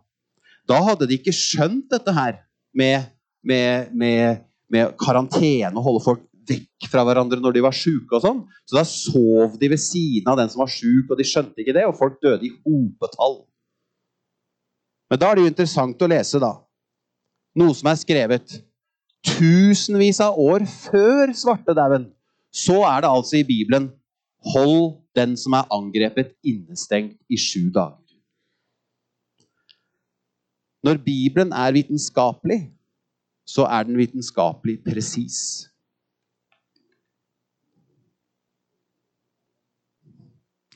Da 0.69 0.81
hadde 0.85 1.09
de 1.09 1.19
ikke 1.19 1.35
skjønt 1.35 1.89
dette 1.93 2.13
her 2.13 2.41
med, 2.77 3.09
med, 3.47 3.93
med, 3.97 4.45
med 4.73 4.97
karantene 5.01 5.73
og 5.75 5.87
holde 5.89 6.05
folk 6.05 6.25
vekk 6.47 6.89
fra 6.91 7.03
hverandre 7.07 7.41
når 7.43 7.57
de 7.57 7.65
var 7.65 7.75
sjuke 7.75 8.19
og 8.19 8.23
sånn. 8.23 8.41
Så 8.69 8.79
da 8.79 8.85
sov 8.87 9.57
de 9.61 9.71
ved 9.73 9.83
siden 9.83 10.31
av 10.31 10.39
den 10.41 10.51
som 10.53 10.63
var 10.63 10.71
sjuk, 10.73 11.11
og 11.11 11.19
de 11.19 11.27
skjønte 11.27 11.63
ikke 11.63 11.75
det, 11.77 11.87
og 11.89 11.99
folk 11.99 12.19
døde 12.23 12.47
i 12.47 12.53
hopetall. 12.67 13.41
Men 15.11 15.21
da 15.21 15.29
er 15.29 15.39
det 15.39 15.45
jo 15.45 15.51
interessant 15.53 16.03
å 16.03 16.09
lese, 16.11 16.41
da. 16.43 16.53
Noe 17.57 17.75
som 17.77 17.89
er 17.91 18.01
skrevet 18.01 18.57
tusenvis 19.27 20.21
av 20.23 20.39
år 20.39 20.67
før 20.69 21.33
svartedauden. 21.35 22.11
Så 22.55 22.81
er 22.89 23.05
det 23.05 23.11
altså 23.11 23.41
i 23.41 23.47
Bibelen 23.47 23.91
Hold 24.47 25.01
den 25.17 25.33
som 25.41 25.57
er 25.59 25.67
angrepet, 25.75 26.37
innestengt 26.47 27.17
i 27.33 27.39
sju 27.41 27.71
dager. 27.75 28.05
Når 30.87 31.01
Bibelen 31.03 31.51
er 31.57 31.73
vitenskapelig, 31.75 32.61
så 33.47 33.65
er 33.67 33.89
den 33.89 33.99
vitenskapelig 33.99 34.77
presis. 34.85 35.67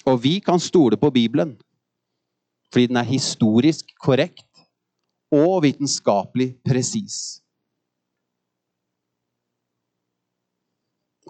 Og 0.07 0.23
vi 0.25 0.39
kan 0.43 0.59
stole 0.59 0.97
på 0.97 1.11
Bibelen 1.15 1.55
fordi 2.73 2.87
den 2.87 2.97
er 3.01 3.07
historisk 3.07 3.91
korrekt 3.99 4.47
og 5.35 5.63
vitenskapelig 5.63 6.55
presis. 6.67 7.41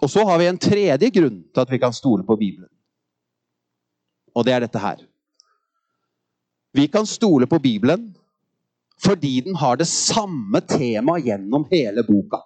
Og 0.01 0.09
så 0.09 0.25
har 0.25 0.39
vi 0.41 0.49
en 0.49 0.61
tredje 0.61 1.09
grunn 1.13 1.41
til 1.53 1.61
at 1.61 1.71
vi 1.71 1.77
kan 1.81 1.93
stole 1.93 2.25
på 2.25 2.37
Bibelen. 2.37 2.69
Og 4.33 4.45
det 4.45 4.53
er 4.53 4.63
dette 4.63 4.81
her. 4.81 5.01
Vi 6.73 6.87
kan 6.87 7.05
stole 7.05 7.47
på 7.47 7.59
Bibelen 7.59 8.13
fordi 9.01 9.39
den 9.41 9.55
har 9.57 9.75
det 9.81 9.87
samme 9.89 10.61
temaet 10.61 11.25
gjennom 11.25 11.65
hele 11.71 12.03
boka. 12.05 12.37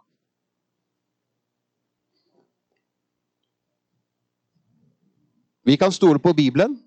Vi 5.66 5.76
kan 5.78 5.92
stole 5.92 6.20
på 6.20 6.34
Bibelen 6.34 6.78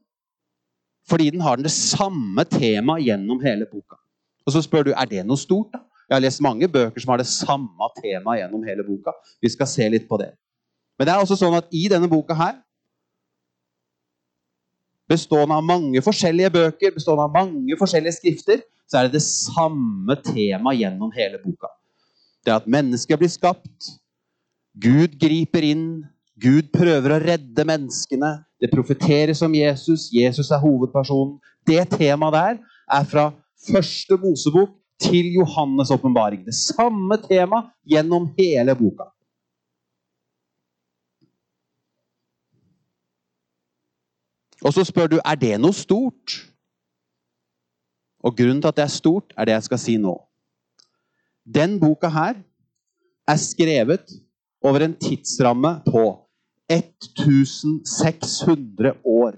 fordi 1.08 1.30
den 1.34 1.42
har 1.44 1.60
det 1.60 1.72
samme 1.72 2.44
temaet 2.48 3.06
gjennom 3.08 3.40
hele 3.42 3.66
boka. 3.70 3.96
Og 4.46 4.54
så 4.54 4.62
spør 4.64 4.88
du 4.88 4.92
er 4.92 5.08
det 5.08 5.24
noe 5.26 5.40
stort. 5.40 5.72
da? 5.72 5.82
Jeg 6.08 6.16
har 6.16 6.24
lest 6.24 6.40
mange 6.44 6.68
bøker 6.72 7.00
som 7.00 7.12
har 7.12 7.20
det 7.20 7.28
samme 7.28 7.90
temaet 7.98 8.42
gjennom 8.42 8.64
hele 8.64 8.84
boka. 8.86 9.12
Vi 9.42 9.50
skal 9.52 9.68
se 9.68 9.88
litt 9.92 10.08
på 10.08 10.16
det. 10.20 10.30
Men 10.98 11.06
det 11.06 11.14
er 11.14 11.22
også 11.22 11.36
sånn 11.38 11.56
at 11.58 11.68
i 11.72 11.84
denne 11.92 12.08
boka 12.10 12.36
her 12.36 12.56
bestående 15.08 15.56
av 15.56 15.64
mange 15.64 16.00
forskjellige 16.04 16.52
bøker, 16.52 16.92
bestående 16.96 17.24
av 17.28 17.32
mange 17.32 17.76
forskjellige 17.80 18.18
skrifter, 18.18 18.64
så 18.88 18.98
er 18.98 19.08
det 19.08 19.18
det 19.18 19.24
samme 19.24 20.16
tema 20.24 20.74
gjennom 20.76 21.12
hele 21.14 21.40
boka. 21.44 21.70
Det 22.44 22.52
er 22.52 22.60
at 22.60 22.68
mennesket 22.68 23.20
blir 23.20 23.32
skapt, 23.32 23.92
Gud 24.78 25.16
griper 25.20 25.64
inn, 25.64 25.86
Gud 26.38 26.68
prøver 26.74 27.16
å 27.16 27.22
redde 27.22 27.64
menneskene. 27.66 28.30
Det 28.60 28.70
profeteres 28.74 29.42
om 29.42 29.54
Jesus, 29.54 30.08
Jesus 30.12 30.50
er 30.50 30.58
hovedpersonen. 30.58 31.38
Det 31.66 31.84
temaet 31.94 32.34
der 32.34 32.56
er 32.98 33.04
fra 33.04 33.30
første 33.70 34.16
Mosebok 34.16 34.74
til 35.00 35.30
Johannes' 35.38 35.92
åpenbaring. 35.94 36.44
Det 36.46 36.54
samme 36.54 37.16
tema 37.28 37.62
gjennom 37.86 38.32
hele 38.38 38.74
boka. 38.74 39.10
Og 44.64 44.74
så 44.74 44.84
spør 44.84 45.06
du 45.06 45.18
er 45.22 45.38
det 45.38 45.54
noe 45.60 45.72
stort. 45.72 46.40
Og 48.26 48.34
grunnen 48.34 48.62
til 48.62 48.68
at 48.68 48.76
det 48.76 48.82
er 48.88 48.96
stort, 48.96 49.34
er 49.38 49.46
det 49.46 49.54
jeg 49.54 49.68
skal 49.68 49.78
si 49.78 49.96
nå. 50.02 50.16
Den 51.46 51.78
boka 51.80 52.10
her 52.10 52.40
er 53.28 53.38
skrevet 53.38 54.10
over 54.64 54.82
en 54.82 54.96
tidsramme 54.98 55.78
på 55.86 56.02
1600 56.68 58.92
år. 59.04 59.36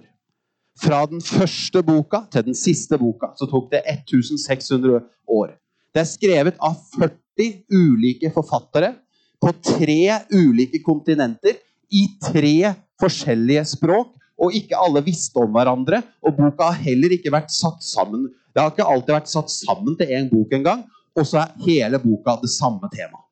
Fra 0.81 1.07
den 1.07 1.21
første 1.21 1.83
boka 1.85 2.25
til 2.33 2.45
den 2.49 2.55
siste 2.57 2.99
boka 2.99 3.27
så 3.39 3.47
tok 3.51 3.71
det 3.73 3.83
1600 3.85 5.01
år. 5.29 5.49
Det 5.95 6.01
er 6.03 6.09
skrevet 6.09 6.55
av 6.63 6.75
40 6.97 7.65
ulike 7.71 8.31
forfattere 8.35 8.95
på 9.41 9.53
tre 9.65 10.21
ulike 10.33 10.83
kontinenter 10.85 11.55
i 11.91 12.07
tre 12.23 12.75
forskjellige 13.01 13.65
språk 13.75 14.17
og 14.41 14.55
ikke 14.57 14.79
alle 14.81 15.03
visste 15.05 15.41
om 15.43 15.53
hverandre. 15.53 16.03
Og 16.25 16.37
boka 16.39 16.71
har 16.71 16.85
heller 16.85 17.11
ikke 17.17 17.33
vært 17.35 17.53
satt 17.53 17.83
sammen. 17.85 18.29
Det 18.55 18.63
har 18.63 18.71
ikke 18.73 18.89
alltid 18.89 19.17
vært 19.19 19.33
satt 19.33 19.51
sammen 19.53 19.99
til 19.99 20.13
én 20.17 20.31
bok 20.33 20.53
engang. 20.57 20.87
Og 21.19 21.27
så 21.27 21.45
er 21.45 21.59
hele 21.67 22.01
boka 22.03 22.39
det 22.41 22.53
samme 22.53 22.89
temaet. 22.93 23.27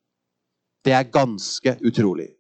Det 0.85 0.95
er 0.95 1.13
ganske 1.13 1.77
utrolig. 1.85 2.38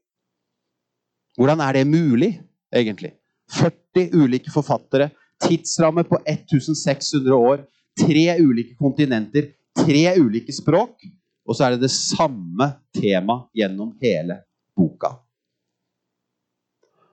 Hvordan 1.38 1.60
er 1.62 1.76
det 1.76 1.86
mulig, 1.86 2.32
egentlig? 2.74 3.12
40 3.54 4.10
ulike 4.18 4.50
forfattere, 4.50 5.12
tidsramme 5.40 6.02
på 6.04 6.18
1600 6.26 7.36
år, 7.36 7.62
tre 7.98 8.24
ulike 8.42 8.74
kontinenter, 8.78 9.52
tre 9.78 10.02
ulike 10.18 10.52
språk, 10.52 11.06
og 11.46 11.56
så 11.56 11.64
er 11.64 11.76
det 11.76 11.86
det 11.86 11.94
samme 11.94 12.72
tema 12.94 13.44
gjennom 13.56 13.94
hele 14.02 14.40
boka. 14.76 15.14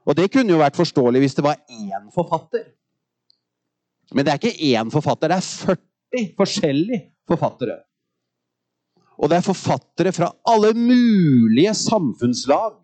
Og 0.06 0.18
det 0.18 0.32
kunne 0.34 0.54
jo 0.54 0.62
vært 0.62 0.78
forståelig 0.78 1.22
hvis 1.22 1.38
det 1.38 1.46
var 1.46 1.62
én 1.70 2.10
forfatter. 2.14 2.66
Men 4.14 4.26
det 4.26 4.34
er 4.34 4.42
ikke 4.42 4.74
én 4.74 4.92
forfatter, 4.94 5.32
det 5.32 5.38
er 5.38 5.78
40 5.78 6.34
forskjellige 6.38 7.02
forfattere. 7.30 7.78
Og 9.16 9.30
det 9.32 9.38
er 9.38 9.46
forfattere 9.46 10.12
fra 10.14 10.32
alle 10.50 10.74
mulige 10.76 11.74
samfunnslag. 11.78 12.82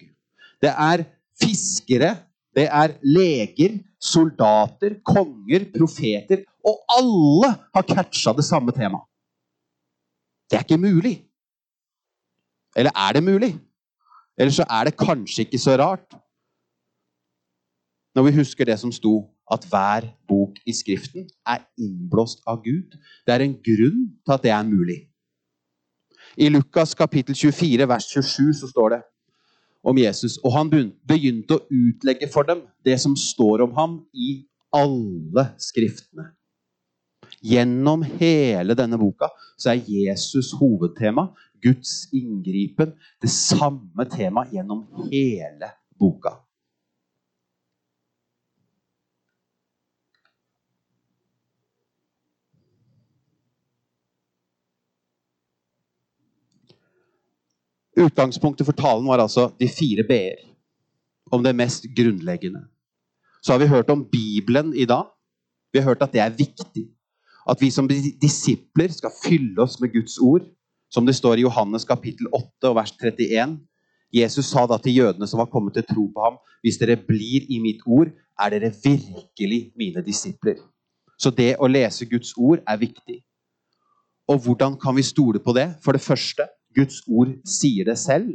Det 0.62 0.72
er 0.72 1.04
fiskere, 1.42 2.16
det 2.56 2.68
er 2.68 2.96
leger, 3.04 3.80
soldater, 4.02 4.98
konger, 5.08 5.68
profeter. 5.78 6.44
Og 6.68 6.82
alle 6.98 7.54
har 7.74 7.88
catcha 7.88 8.34
det 8.38 8.46
samme 8.46 8.74
temaet. 8.76 9.08
Det 10.50 10.60
er 10.60 10.66
ikke 10.66 10.78
mulig. 10.78 11.16
Eller 12.76 12.92
er 12.96 13.14
det 13.14 13.24
mulig? 13.24 13.54
Eller 14.38 14.52
så 14.52 14.66
er 14.70 14.90
det 14.90 15.00
kanskje 15.00 15.46
ikke 15.46 15.60
så 15.62 15.78
rart 15.80 16.18
når 18.16 18.26
vi 18.28 18.34
husker 18.36 18.68
det 18.68 18.76
som 18.80 18.92
sto, 18.92 19.14
at 19.52 19.64
hver 19.72 20.08
bok 20.28 20.58
i 20.68 20.74
Skriften 20.76 21.30
er 21.48 21.64
innblåst 21.80 22.42
av 22.48 22.60
Gud. 22.64 22.98
Det 23.28 23.34
er 23.34 23.46
en 23.46 23.56
grunn 23.56 24.02
til 24.26 24.36
at 24.36 24.44
det 24.44 24.52
er 24.52 24.68
mulig. 24.68 24.98
I 26.38 26.50
Lukas 26.52 26.94
kapittel 26.96 27.36
24, 27.36 27.88
vers 27.88 28.08
27, 28.12 28.54
så 28.60 28.68
står 28.72 28.90
det 28.96 29.02
om 29.84 29.98
Jesus. 29.98 30.38
Og 30.46 30.54
han 30.56 30.70
begynte 30.72 31.58
å 31.58 31.66
utlegge 31.70 32.30
for 32.32 32.48
dem 32.48 32.64
det 32.86 32.98
som 33.02 33.16
står 33.18 33.66
om 33.66 33.74
ham 33.78 33.98
i 34.14 34.44
alle 34.76 35.50
skriftene. 35.62 36.32
Gjennom 37.42 38.04
hele 38.20 38.76
denne 38.78 39.00
boka 39.02 39.32
så 39.58 39.74
er 39.74 39.86
Jesus 39.88 40.52
hovedtema, 40.60 41.32
Guds 41.62 42.10
inngripen, 42.14 42.94
det 43.22 43.30
samme 43.34 44.06
temaet 44.10 44.54
gjennom 44.56 44.86
hele 45.10 45.72
boka. 45.98 46.40
Utgangspunktet 58.02 58.66
for 58.66 58.78
talen 58.78 59.08
var 59.08 59.22
altså 59.22 59.50
de 59.60 59.68
fire 59.70 60.04
b-er. 60.08 60.40
Om 61.32 61.44
det 61.44 61.56
mest 61.56 61.86
grunnleggende. 61.96 62.66
Så 63.44 63.54
har 63.54 63.60
vi 63.60 63.68
hørt 63.68 63.90
om 63.90 64.06
Bibelen 64.12 64.74
i 64.76 64.86
dag. 64.86 65.06
Vi 65.74 65.80
har 65.80 65.86
hørt 65.86 66.02
at 66.02 66.14
det 66.14 66.22
er 66.22 66.30
viktig. 66.38 66.90
At 67.50 67.62
vi 67.62 67.70
som 67.70 67.88
disipler 68.22 68.92
skal 68.92 69.14
fylle 69.24 69.62
oss 69.62 69.80
med 69.82 69.94
Guds 69.94 70.18
ord. 70.18 70.42
Som 70.92 71.06
det 71.06 71.16
står 71.16 71.40
i 71.40 71.46
Johannes 71.46 71.86
kapittel 71.86 72.28
8 72.34 72.70
og 72.70 72.76
vers 72.76 72.92
31. 72.92 73.58
Jesus 74.14 74.46
sa 74.52 74.66
da 74.68 74.78
til 74.78 74.98
jødene 74.98 75.28
som 75.28 75.40
var 75.40 75.48
kommet 75.52 75.74
til 75.74 75.86
tro 75.88 76.10
på 76.12 76.24
ham, 76.26 76.40
hvis 76.62 76.78
dere 76.78 76.98
blir 77.00 77.48
i 77.50 77.62
mitt 77.64 77.80
ord, 77.88 78.12
er 78.40 78.50
dere 78.52 78.74
virkelig 78.84 79.72
mine 79.78 80.04
disipler. 80.04 80.60
Så 81.18 81.32
det 81.32 81.56
å 81.60 81.70
lese 81.70 82.10
Guds 82.10 82.34
ord 82.38 82.60
er 82.68 82.82
viktig. 82.82 83.22
Og 84.28 84.42
hvordan 84.44 84.76
kan 84.80 84.96
vi 84.96 85.06
stole 85.06 85.40
på 85.40 85.54
det? 85.56 85.70
For 85.84 85.96
det 85.96 86.04
første 86.04 86.48
Guds 86.76 87.02
ord 87.08 87.34
sier 87.48 87.88
det 87.88 87.98
selv. 88.00 88.34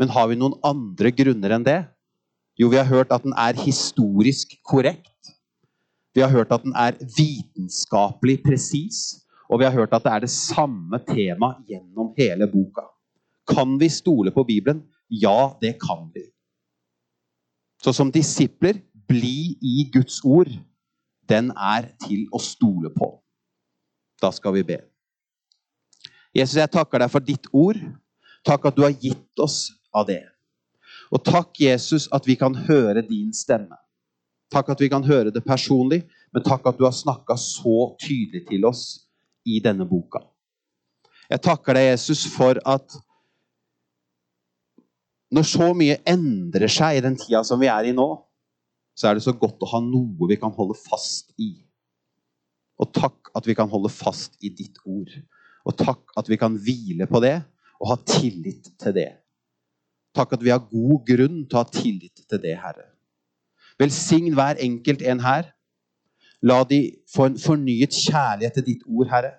Men 0.00 0.10
har 0.10 0.28
vi 0.30 0.38
noen 0.38 0.56
andre 0.66 1.12
grunner 1.14 1.54
enn 1.54 1.66
det? 1.66 1.80
Jo, 2.58 2.68
vi 2.70 2.78
har 2.78 2.86
hørt 2.86 3.12
at 3.14 3.24
den 3.26 3.34
er 3.38 3.58
historisk 3.58 4.54
korrekt. 4.66 5.10
Vi 6.14 6.22
har 6.22 6.30
hørt 6.30 6.52
at 6.54 6.62
den 6.62 6.74
er 6.78 6.98
vitenskapelig 7.16 8.40
presis. 8.44 9.20
Og 9.50 9.60
vi 9.60 9.66
har 9.66 9.74
hørt 9.74 9.92
at 9.92 10.04
det 10.04 10.12
er 10.12 10.24
det 10.24 10.32
samme 10.32 10.98
tema 11.06 11.54
gjennom 11.68 12.14
hele 12.18 12.46
boka. 12.50 12.86
Kan 13.46 13.76
vi 13.80 13.90
stole 13.92 14.32
på 14.32 14.44
Bibelen? 14.46 14.84
Ja, 15.10 15.52
det 15.60 15.76
kan 15.82 16.08
vi. 16.14 16.24
Så 17.82 17.92
som 17.92 18.12
disipler, 18.12 18.80
bli 19.08 19.58
i 19.60 19.90
Guds 19.92 20.22
ord. 20.24 20.48
Den 21.28 21.50
er 21.52 21.90
til 22.06 22.24
å 22.32 22.40
stole 22.40 22.90
på. 22.94 23.10
Da 24.22 24.30
skal 24.32 24.54
vi 24.56 24.64
be. 24.64 24.78
Jesus, 26.34 26.58
jeg 26.58 26.72
takker 26.74 27.04
deg 27.04 27.12
for 27.12 27.24
ditt 27.24 27.46
ord. 27.54 27.78
Takk 28.44 28.66
at 28.68 28.76
du 28.76 28.82
har 28.84 28.94
gitt 28.98 29.40
oss 29.40 29.68
av 29.94 30.08
det. 30.08 30.24
Og 31.14 31.22
takk, 31.22 31.54
Jesus, 31.60 32.08
at 32.12 32.26
vi 32.26 32.36
kan 32.38 32.56
høre 32.66 33.04
din 33.06 33.30
stemme. 33.36 33.78
Takk 34.52 34.72
at 34.74 34.82
vi 34.82 34.90
kan 34.90 35.04
høre 35.06 35.32
det 35.34 35.44
personlig, 35.46 36.02
men 36.34 36.44
takk 36.44 36.66
at 36.68 36.78
du 36.78 36.84
har 36.86 36.94
snakka 36.94 37.36
så 37.40 37.94
tydelig 38.02 38.44
til 38.50 38.66
oss 38.68 38.84
i 39.46 39.60
denne 39.62 39.86
boka. 39.88 40.24
Jeg 41.30 41.40
takker 41.44 41.78
deg, 41.78 41.92
Jesus, 41.92 42.26
for 42.34 42.58
at 42.68 42.98
når 45.34 45.46
så 45.48 45.70
mye 45.74 45.96
endrer 46.06 46.70
seg 46.70 46.98
i 46.98 47.04
den 47.04 47.16
tida 47.18 47.42
som 47.46 47.62
vi 47.62 47.70
er 47.70 47.88
i 47.88 47.94
nå, 47.96 48.08
så 48.94 49.08
er 49.10 49.16
det 49.16 49.24
så 49.24 49.34
godt 49.34 49.62
å 49.64 49.70
ha 49.72 49.80
noe 49.82 50.28
vi 50.30 50.38
kan 50.38 50.52
holde 50.54 50.76
fast 50.78 51.32
i. 51.42 51.50
Og 52.78 52.90
takk 52.94 53.32
at 53.34 53.46
vi 53.46 53.56
kan 53.58 53.70
holde 53.70 53.90
fast 53.90 54.36
i 54.44 54.52
ditt 54.54 54.78
ord. 54.84 55.10
Og 55.64 55.76
takk 55.80 56.14
at 56.20 56.28
vi 56.28 56.38
kan 56.40 56.56
hvile 56.60 57.08
på 57.08 57.20
det 57.24 57.38
og 57.80 57.90
ha 57.90 57.96
tillit 58.06 58.68
til 58.80 58.96
det. 58.96 59.10
Takk 60.14 60.36
at 60.36 60.44
vi 60.44 60.52
har 60.52 60.62
god 60.70 61.06
grunn 61.08 61.40
til 61.48 61.58
å 61.58 61.62
ha 61.64 61.70
tillit 61.72 62.22
til 62.28 62.40
det, 62.40 62.54
Herre. 62.60 62.86
Velsign 63.80 64.30
hver 64.36 64.60
enkelt 64.62 65.02
en 65.02 65.22
her. 65.24 65.50
La 66.44 66.60
de 66.68 66.80
få 67.10 67.30
en 67.30 67.40
fornyet 67.40 67.96
kjærlighet 67.96 68.60
til 68.60 68.66
ditt 68.68 68.84
ord, 68.86 69.08
Herre. 69.10 69.32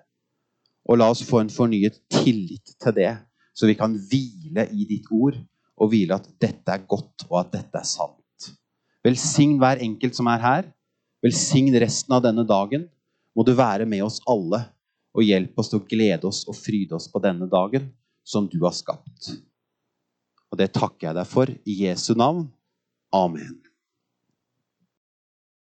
Og 0.86 1.00
la 1.00 1.08
oss 1.10 1.24
få 1.26 1.40
en 1.42 1.50
fornyet 1.50 1.96
tillit 2.12 2.76
til 2.82 2.94
det, 2.94 3.12
så 3.56 3.70
vi 3.70 3.78
kan 3.78 3.94
hvile 4.10 4.66
i 4.70 4.86
ditt 4.86 5.08
ord 5.10 5.38
og 5.76 5.90
hvile 5.92 6.18
at 6.18 6.28
dette 6.40 6.72
er 6.72 6.84
godt, 6.88 7.26
og 7.30 7.40
at 7.40 7.52
dette 7.56 7.80
er 7.80 7.88
sant. 7.88 8.50
Velsign 9.06 9.56
hver 9.62 9.80
enkelt 9.84 10.16
som 10.18 10.28
er 10.30 10.42
her. 10.42 10.70
Velsign 11.24 11.72
resten 11.80 12.14
av 12.16 12.24
denne 12.24 12.44
dagen. 12.46 12.86
Må 13.36 13.44
du 13.44 13.52
være 13.56 13.86
med 13.88 14.04
oss 14.04 14.20
alle 14.28 14.64
og 15.16 15.24
hjelp 15.24 15.58
oss 15.58 15.72
til 15.72 15.80
å 15.80 15.86
glede 15.88 16.28
oss 16.28 16.44
og 16.46 16.58
fryde 16.58 16.96
oss 16.98 17.08
på 17.10 17.22
denne 17.24 17.48
dagen 17.50 17.88
som 18.26 18.48
du 18.50 18.58
har 18.64 18.74
skapt. 18.76 19.32
Og 20.52 20.60
det 20.60 20.72
takker 20.76 21.08
jeg 21.08 21.18
deg 21.18 21.30
for 21.30 21.50
i 21.50 21.78
Jesu 21.86 22.12
navn. 22.18 22.46
Amen. 23.14 23.65